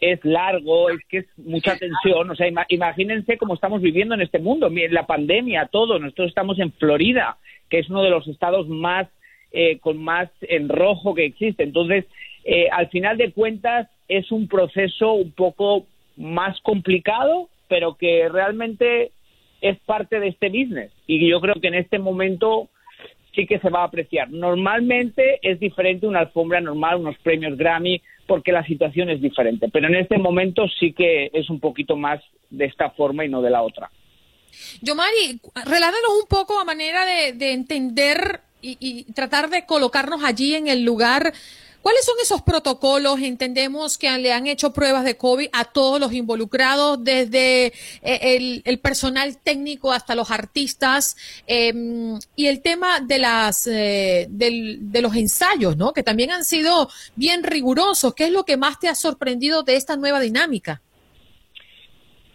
[0.00, 4.40] es largo, es que es mucha tensión, o sea, imagínense cómo estamos viviendo en este
[4.40, 7.36] mundo, la pandemia, todo, nosotros estamos en Florida,
[7.70, 9.08] que es uno de los estados más
[9.52, 11.62] eh, con más en rojo que existe.
[11.62, 12.06] Entonces,
[12.44, 13.86] eh, al final de cuentas,
[14.18, 15.86] es un proceso un poco
[16.16, 19.12] más complicado, pero que realmente
[19.60, 20.90] es parte de este business.
[21.06, 22.68] Y yo creo que en este momento
[23.34, 24.30] sí que se va a apreciar.
[24.30, 29.68] Normalmente es diferente una alfombra normal, unos premios Grammy, porque la situación es diferente.
[29.72, 33.40] Pero en este momento sí que es un poquito más de esta forma y no
[33.40, 33.90] de la otra.
[34.82, 40.84] Yomari, relátanos un poco a manera de, entender y, tratar de colocarnos allí en el
[40.84, 41.32] lugar
[41.82, 43.20] ¿Cuáles son esos protocolos?
[43.20, 47.72] Entendemos que le han hecho pruebas de COVID a todos los involucrados, desde
[48.02, 51.16] eh, el, personal técnico hasta los artistas,
[51.46, 55.92] em, y el tema de las eh, de los ensayos, ¿no?
[55.92, 58.14] Que también han sido bien rigurosos.
[58.14, 60.80] ¿Qué es lo que más te ha sorprendido de esta nueva dinámica?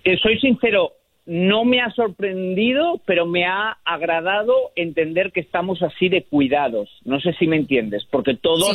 [0.04, 0.97] Eh, soy sincero,
[1.28, 6.90] no me ha sorprendido, pero me ha agradado entender que estamos así de cuidados.
[7.04, 8.66] No sé si me entiendes, porque todo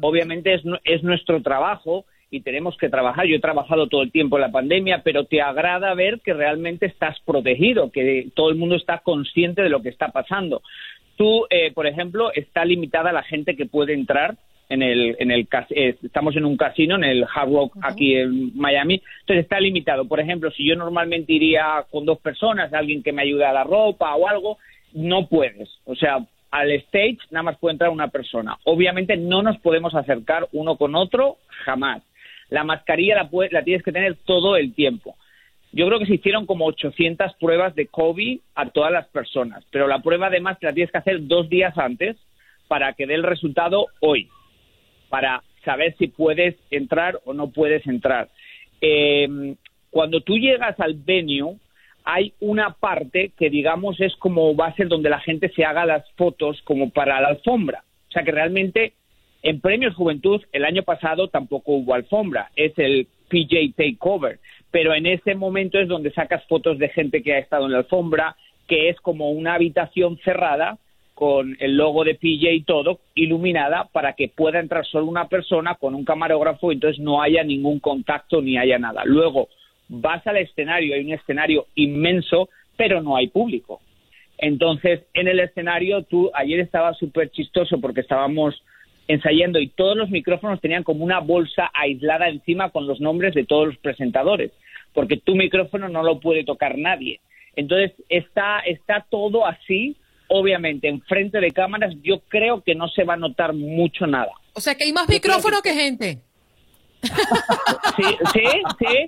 [0.00, 3.26] obviamente es, es, nuestro trabajo y tenemos que trabajar.
[3.26, 6.86] Yo he trabajado todo el tiempo en la pandemia, pero te agrada ver que realmente
[6.86, 10.62] estás protegido, que todo el mundo está consciente de lo que está pasando.
[11.16, 14.36] Tú, eh, por ejemplo, está limitada la gente que puede entrar
[14.68, 18.56] en el, en el eh, estamos en un casino, en el Hard Rock aquí en
[18.56, 20.06] Miami, entonces está limitado.
[20.06, 23.64] Por ejemplo, si yo normalmente iría con dos personas, alguien que me ayude a la
[23.64, 24.58] ropa o algo,
[24.92, 25.68] no puedes.
[25.84, 26.18] O sea,
[26.50, 28.56] al stage nada más puede entrar una persona.
[28.64, 32.02] Obviamente no nos podemos acercar uno con otro jamás.
[32.48, 35.16] La mascarilla la, la tienes que tener todo el tiempo.
[35.72, 39.86] Yo creo que se hicieron como 800 pruebas de COVID a todas las personas, pero
[39.86, 42.16] la prueba además la tienes que hacer dos días antes
[42.68, 44.30] para que dé el resultado hoy
[45.08, 48.28] para saber si puedes entrar o no puedes entrar.
[48.80, 49.54] Eh,
[49.90, 51.56] cuando tú llegas al venue,
[52.04, 55.84] hay una parte que digamos es como va a ser donde la gente se haga
[55.84, 57.82] las fotos como para la alfombra.
[58.08, 58.92] O sea que realmente
[59.42, 64.38] en Premios Juventud el año pasado tampoco hubo alfombra, es el PJ Takeover,
[64.70, 67.78] pero en ese momento es donde sacas fotos de gente que ha estado en la
[67.78, 68.36] alfombra,
[68.68, 70.78] que es como una habitación cerrada
[71.16, 75.76] con el logo de PJ y todo, iluminada para que pueda entrar solo una persona
[75.76, 79.00] con un camarógrafo y entonces no haya ningún contacto ni haya nada.
[79.06, 79.48] Luego
[79.88, 83.80] vas al escenario, hay un escenario inmenso, pero no hay público.
[84.36, 88.62] Entonces, en el escenario, tú, ayer estaba súper chistoso porque estábamos
[89.08, 93.46] ensayando y todos los micrófonos tenían como una bolsa aislada encima con los nombres de
[93.46, 94.52] todos los presentadores,
[94.92, 97.20] porque tu micrófono no lo puede tocar nadie.
[97.54, 99.96] Entonces, está, está todo así
[100.28, 104.32] obviamente en frente de cámaras yo creo que no se va a notar mucho nada.
[104.54, 105.74] O sea que hay más micrófono que...
[105.74, 106.18] gente.
[107.96, 108.44] Sí, sí,
[108.78, 109.06] sí.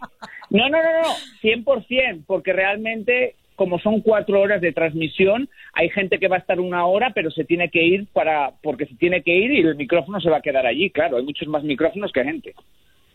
[0.50, 1.08] No, no, no, no,
[1.42, 6.60] 100%, porque realmente como son cuatro horas de transmisión, hay gente que va a estar
[6.60, 9.74] una hora, pero se tiene que ir para, porque se tiene que ir y el
[9.74, 12.54] micrófono se va a quedar allí, claro, hay muchos más micrófonos que gente.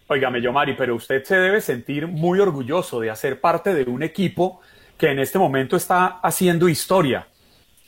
[0.08, 4.60] Óigame, Yomari, pero usted se debe sentir muy orgulloso de hacer parte de un equipo
[4.98, 7.26] que en este momento está haciendo historia.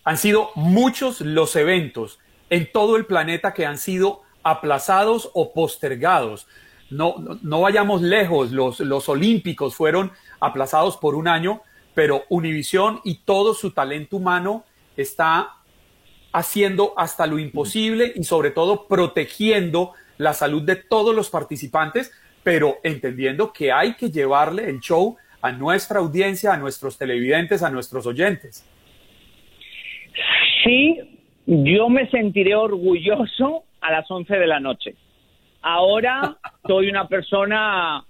[0.05, 6.47] Han sido muchos los eventos en todo el planeta que han sido aplazados o postergados.
[6.91, 11.61] No, no, no vayamos lejos, los, los olímpicos fueron aplazados por un año,
[11.95, 14.63] pero Univisión y todo su talento humano
[14.95, 15.55] está
[16.31, 22.11] haciendo hasta lo imposible y sobre todo protegiendo la salud de todos los participantes,
[22.43, 27.69] pero entendiendo que hay que llevarle el show a nuestra audiencia, a nuestros televidentes, a
[27.69, 28.63] nuestros oyentes.
[30.63, 30.99] Sí,
[31.45, 34.95] yo me sentiré orgulloso a las 11 de la noche.
[35.61, 36.37] Ahora
[36.67, 38.03] soy una persona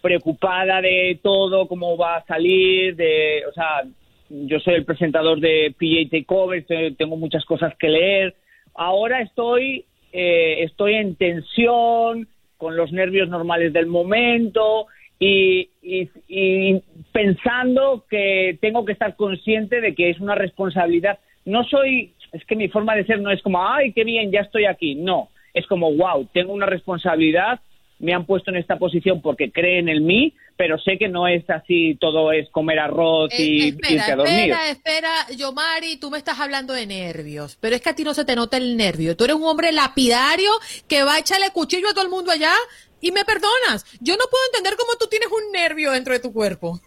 [0.00, 3.82] preocupada de todo, cómo va a salir, de, o sea,
[4.30, 6.64] yo soy el presentador de PJ Takeover,
[6.96, 8.34] tengo muchas cosas que leer.
[8.74, 12.28] Ahora estoy, eh, estoy en tensión,
[12.58, 14.86] con los nervios normales del momento
[15.18, 16.82] y, y, y
[17.12, 21.18] pensando que tengo que estar consciente de que es una responsabilidad.
[21.48, 24.40] No soy, es que mi forma de ser no es como, ay, qué bien, ya
[24.40, 24.94] estoy aquí.
[24.94, 27.60] No, es como, wow, tengo una responsabilidad
[27.98, 31.48] me han puesto en esta posición porque creen en mí, pero sé que no es
[31.50, 34.38] así, todo es comer arroz y Eh, espera, irse a dormir.
[34.38, 38.14] Espera, espera, Yomari, tú me estás hablando de nervios, pero es que a ti no
[38.14, 39.16] se te nota el nervio.
[39.16, 40.50] Tú eres un hombre lapidario
[40.88, 42.52] que va a echarle cuchillo a todo el mundo allá
[43.00, 43.84] y me perdonas.
[44.00, 46.80] Yo no puedo entender cómo tú tienes un nervio dentro de tu cuerpo.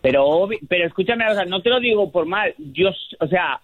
[0.00, 2.54] Pero, obvi- pero escúchame, o sea, no te lo digo por mal.
[2.72, 2.90] Yo,
[3.20, 3.60] o sea,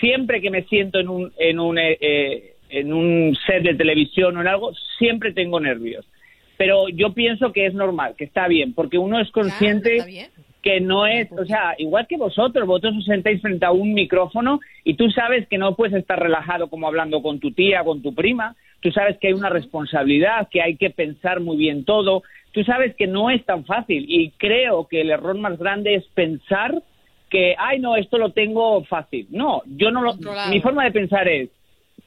[0.00, 4.36] siempre que me siento en un, en un, eh, eh, en un set de televisión
[4.36, 6.04] o en algo, siempre tengo nervios.
[6.56, 9.96] Pero yo pienso que es normal, que está bien, porque uno es consciente
[10.62, 14.58] que no es, o sea, igual que vosotros, vosotros os sentáis frente a un micrófono
[14.82, 18.14] y tú sabes que no puedes estar relajado como hablando con tu tía, con tu
[18.14, 22.22] prima, tú sabes que hay una responsabilidad, que hay que pensar muy bien todo,
[22.56, 26.06] tú sabes que no es tan fácil y creo que el error más grande es
[26.14, 26.72] pensar
[27.28, 29.26] que, ay, no, esto lo tengo fácil.
[29.28, 30.50] No, yo no lo, Controlado.
[30.50, 31.50] mi forma de pensar es,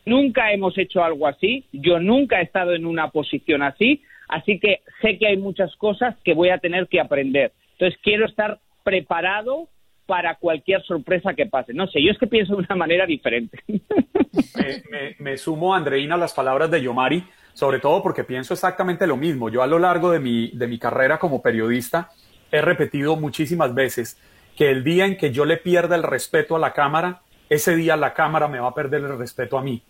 [0.08, 4.80] nunca hemos hecho algo así, yo nunca he estado en una posición así, así que
[5.04, 7.52] sé que hay muchas cosas que voy a tener que aprender.
[7.74, 9.68] Entonces quiero estar preparado
[10.10, 11.72] para cualquier sorpresa que pase.
[11.72, 13.64] No sé, yo es que pienso de una manera diferente.
[13.68, 19.06] me, me- me sumo, Andreina, a las palabras de Yomari, sobre todo porque pienso exactamente
[19.06, 19.50] lo mismo.
[19.50, 22.10] Yo a lo largo de mi, de mi carrera como periodista
[22.52, 24.18] he repetido muchísimas veces
[24.58, 27.96] que el día en que yo le pierda el respeto a la cámara, ese día
[27.96, 29.84] la cámara me va a perder el respeto a mí.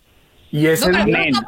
[0.52, 1.16] Y ese No, día...
[1.30, 1.40] no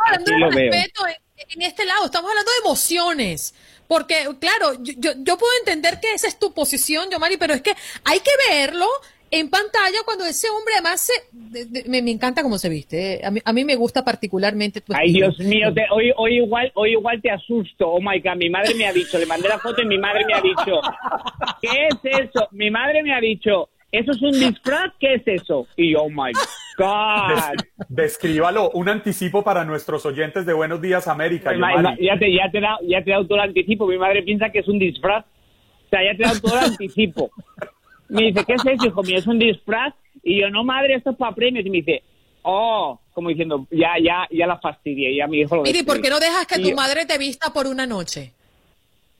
[1.50, 3.54] en, este lado, estamos hablando de emociones.
[3.88, 7.74] Porque, claro, yo, yo, puedo entender que esa es tu posición, Yomari, pero es que
[8.04, 8.86] hay que verlo
[9.30, 11.12] en pantalla cuando ese hombre además se...
[11.32, 13.14] de- me, me encanta cómo se viste.
[13.14, 13.20] eh.
[13.24, 15.30] A, mí, a mí me gusta particularmente tu Ay, estilo.
[15.30, 17.88] Dios mío, te- hoy, hoy, igual, hoy igual te asusto.
[17.88, 20.24] Oh my God, mi madre me ha dicho, le mandé la foto y mi madre
[20.26, 20.80] me ha dicho,
[21.60, 22.48] ¿qué es eso?
[22.52, 24.92] Mi madre me ha dicho, ¿eso es un disfraz?
[25.00, 25.66] ¿Qué es eso?
[25.76, 26.42] Y yo, oh my God.
[26.78, 31.52] Des- descríbalo, un anticipo para nuestros oyentes de Buenos Días América.
[31.52, 33.86] Ma- ya, te, ya, te he dado, ya te he dado todo el anticipo.
[33.86, 35.24] Mi madre piensa que es un disfraz.
[35.86, 37.30] O sea, ya te he dado todo el anticipo.
[38.08, 39.18] Me dice, ¿qué es eso, hijo mío?
[39.18, 39.94] ¿Es un disfraz?
[40.22, 41.64] Y yo, no, madre, esto es para premios.
[41.66, 42.02] Y me dice,
[42.42, 45.14] oh, como diciendo, ya, ya, ya la fastidié.
[45.16, 47.06] Ya mi hijo lo Mire, ¿y ¿por qué no dejas que Y tu yo, madre
[47.06, 48.32] te vista por una noche?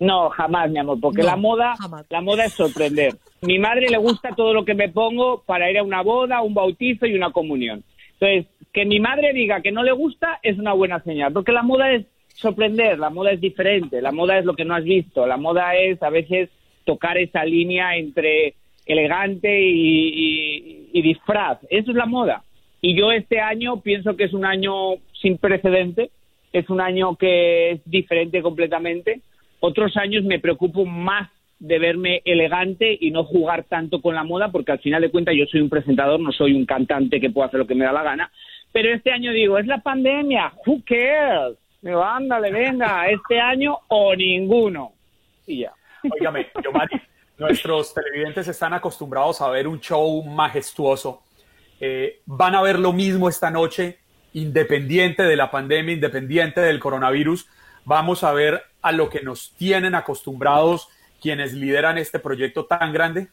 [0.02, 1.74] No, jamás, mi amor, porque No, la moda,
[2.10, 3.14] la moda es sorprender.
[3.42, 6.54] Mi madre le gusta todo lo que me pongo para ir a una boda, un
[6.54, 7.82] bautizo y una comunión.
[8.14, 11.62] Entonces, que mi madre diga que no le gusta es una buena señal, porque la
[11.62, 15.26] moda es sorprender, la moda es diferente, la moda es lo que no has visto,
[15.26, 16.48] la moda es a veces
[16.84, 18.54] tocar esa línea entre
[18.86, 21.58] elegante y, y- y disfraz.
[21.70, 22.42] Eso es la moda.
[22.80, 26.10] Y yo este año pienso que es un año sin precedente,
[26.52, 29.20] es un año que es diferente completamente.
[29.64, 31.30] Otros años me preocupo más
[31.60, 35.36] de verme elegante y no jugar tanto con la moda, porque al final de cuentas
[35.38, 37.92] yo soy un presentador, no soy un cantante que pueda hacer lo que me da
[37.92, 38.32] la gana.
[38.72, 41.56] Pero este año digo, es la pandemia, who cares?
[41.80, 44.94] Digo, ándale, venga, este año o ninguno.
[45.46, 45.72] Y ya.
[46.10, 47.00] Óigame, Yomari,
[47.38, 51.22] nuestros televidentes están acostumbrados a ver un show majestuoso.
[51.78, 54.00] Eh, van a ver lo mismo esta noche,
[54.32, 57.48] independiente de la pandemia, independiente del coronavirus.
[57.84, 60.88] Vamos a ver a lo que nos tienen acostumbrados
[61.20, 63.28] quienes lideran este proyecto tan grande.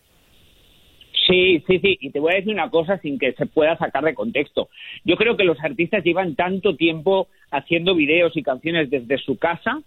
[1.27, 1.97] Sí, sí, sí.
[2.01, 4.69] Y te voy a decir una cosa sin que se pueda sacar de contexto.
[5.03, 9.81] Yo creo que los artistas llevan tanto tiempo haciendo videos y canciones desde su casa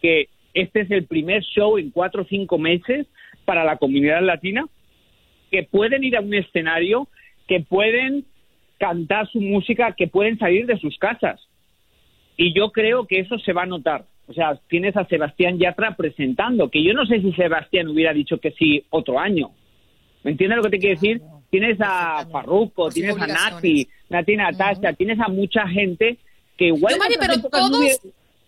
[0.00, 3.06] que este es el primer show en cuatro o cinco meses
[3.44, 4.66] para la comunidad latina
[5.50, 7.08] que pueden ir a un escenario,
[7.46, 8.24] que pueden
[8.78, 11.47] cantar su música, que pueden salir de sus casas.
[12.38, 14.06] Y yo creo que eso se va a notar.
[14.28, 18.38] O sea, tienes a Sebastián Yatra presentando, que yo no sé si Sebastián hubiera dicho
[18.38, 19.50] que sí otro año.
[20.22, 21.20] ¿Me entiendes lo que te quiero decir?
[21.50, 26.18] Tienes a Farruko, tienes a Nati, Nati Natasha, tienes a mucha gente
[26.56, 26.94] que igual...
[26.94, 27.96] Yo, Mari, pero no todos hubiera-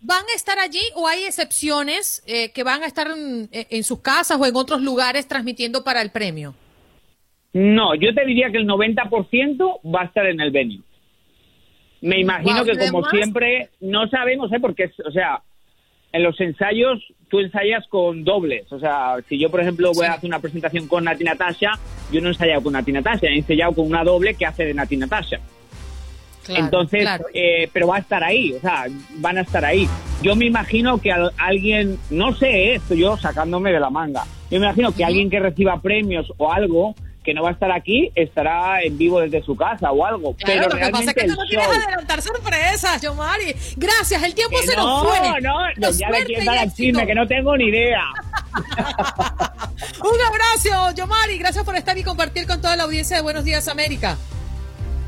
[0.02, 4.00] van a estar allí o hay excepciones eh, que van a estar en, en sus
[4.00, 6.54] casas o en otros lugares transmitiendo para el premio.
[7.52, 10.80] No, yo te diría que el 90% va a estar en el venue.
[12.02, 14.60] Me imagino que ¿y como siempre, no sabemos, ¿eh?
[14.60, 15.42] Porque, o sea,
[16.12, 16.98] en los ensayos
[17.28, 18.70] tú ensayas con dobles.
[18.72, 21.72] O sea, si yo, por ejemplo, voy a hacer una presentación con Nati Natasha,
[22.10, 24.74] yo no he ensayado con Nati Natasha, he ensayado con una doble que hace de
[24.74, 25.38] Nati Natasha.
[26.44, 27.24] Claro, Entonces, claro.
[27.34, 28.86] eh, pero va a estar ahí, o sea,
[29.16, 29.86] van a estar ahí.
[30.22, 34.58] Yo me imagino que al- alguien, no sé esto, yo sacándome de la manga, yo
[34.58, 36.94] me imagino que alguien que reciba premios o algo
[37.30, 40.34] que no va a estar aquí estará en vivo desde su casa o algo.
[40.34, 43.54] Claro, pero lo que pasa es que tú no quieres show- adelantar sorpresas, Yomari.
[43.76, 45.40] Gracias, el tiempo Que se no, nos fue.
[45.40, 48.02] no, Mucha ya le y dar al chisme, que no tengo ni idea.
[50.00, 51.38] Un abrazo, Yomari.
[51.38, 54.16] Gracias por estar y compartir con toda la audiencia de Buenos Días América.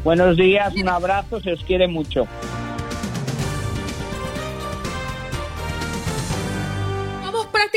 [0.05, 2.29] Buenos días, un abrazo, se os quiere mucho.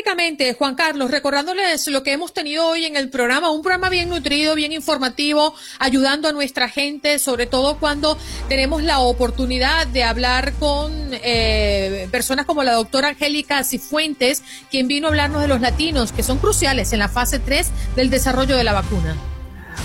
[0.05, 4.07] Prácticamente, Juan Carlos, recordándoles lo que hemos tenido hoy en el programa, un programa bien
[4.07, 8.15] nutrido, bien informativo, ayudando a nuestra gente, sobre todo cuando
[8.47, 15.07] tenemos la oportunidad de hablar con eh, personas como la doctora Angélica Cifuentes, quien vino
[15.07, 18.63] a hablarnos de los latinos, que son cruciales en la fase 3 del desarrollo de
[18.63, 19.15] la vacuna.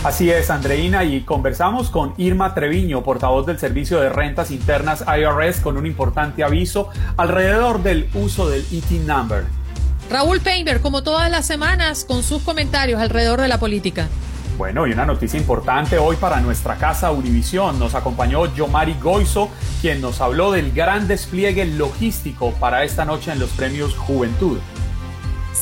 [0.04, 5.60] Así es, Andreina, y conversamos con Irma Treviño, portavoz del Servicio de Rentas Internas IRS,
[5.60, 9.59] con un importante aviso alrededor del uso del ET number.
[10.10, 14.08] Raúl Painter, como todas las semanas, con sus comentarios alrededor de la política.
[14.58, 17.78] Bueno, y una noticia importante hoy para nuestra casa Univisión.
[17.78, 19.50] Nos acompañó Yomari Goizo,
[19.80, 24.58] quien nos habló del gran despliegue logístico para esta noche en los premios Juventud.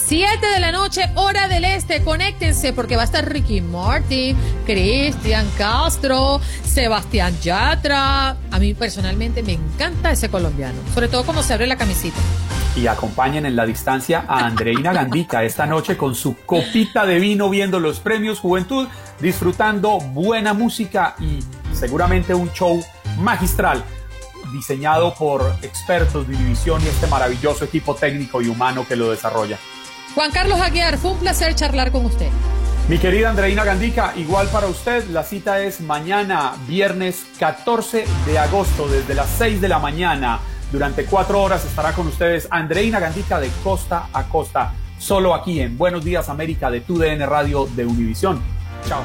[0.09, 2.02] 7 de la noche, hora del este.
[2.02, 8.30] Conéctense porque va a estar Ricky Martin, Cristian Castro, Sebastián Yatra.
[8.51, 12.16] A mí personalmente me encanta ese colombiano, sobre todo como se abre la camisita.
[12.74, 17.51] Y acompañen en la distancia a Andreina Gandica esta noche con su copita de vino
[17.51, 18.89] viendo los premios Juventud,
[19.20, 21.40] disfrutando buena música y
[21.74, 22.82] seguramente un show
[23.18, 23.85] magistral
[24.55, 29.59] diseñado por expertos de Univisión y este maravilloso equipo técnico y humano que lo desarrolla.
[30.19, 32.27] Juan Carlos Aguiar, fue un placer charlar con usted.
[32.89, 38.89] Mi querida Andreina Gandica, igual para usted, la cita es mañana, viernes 14 de agosto,
[38.89, 40.40] desde las 6 de la mañana.
[40.73, 45.78] Durante cuatro horas estará con ustedes Andreina Gandica de costa a costa, solo aquí en
[45.78, 48.43] Buenos Días América de TUDN Radio de Univisión.
[48.89, 49.05] Chao.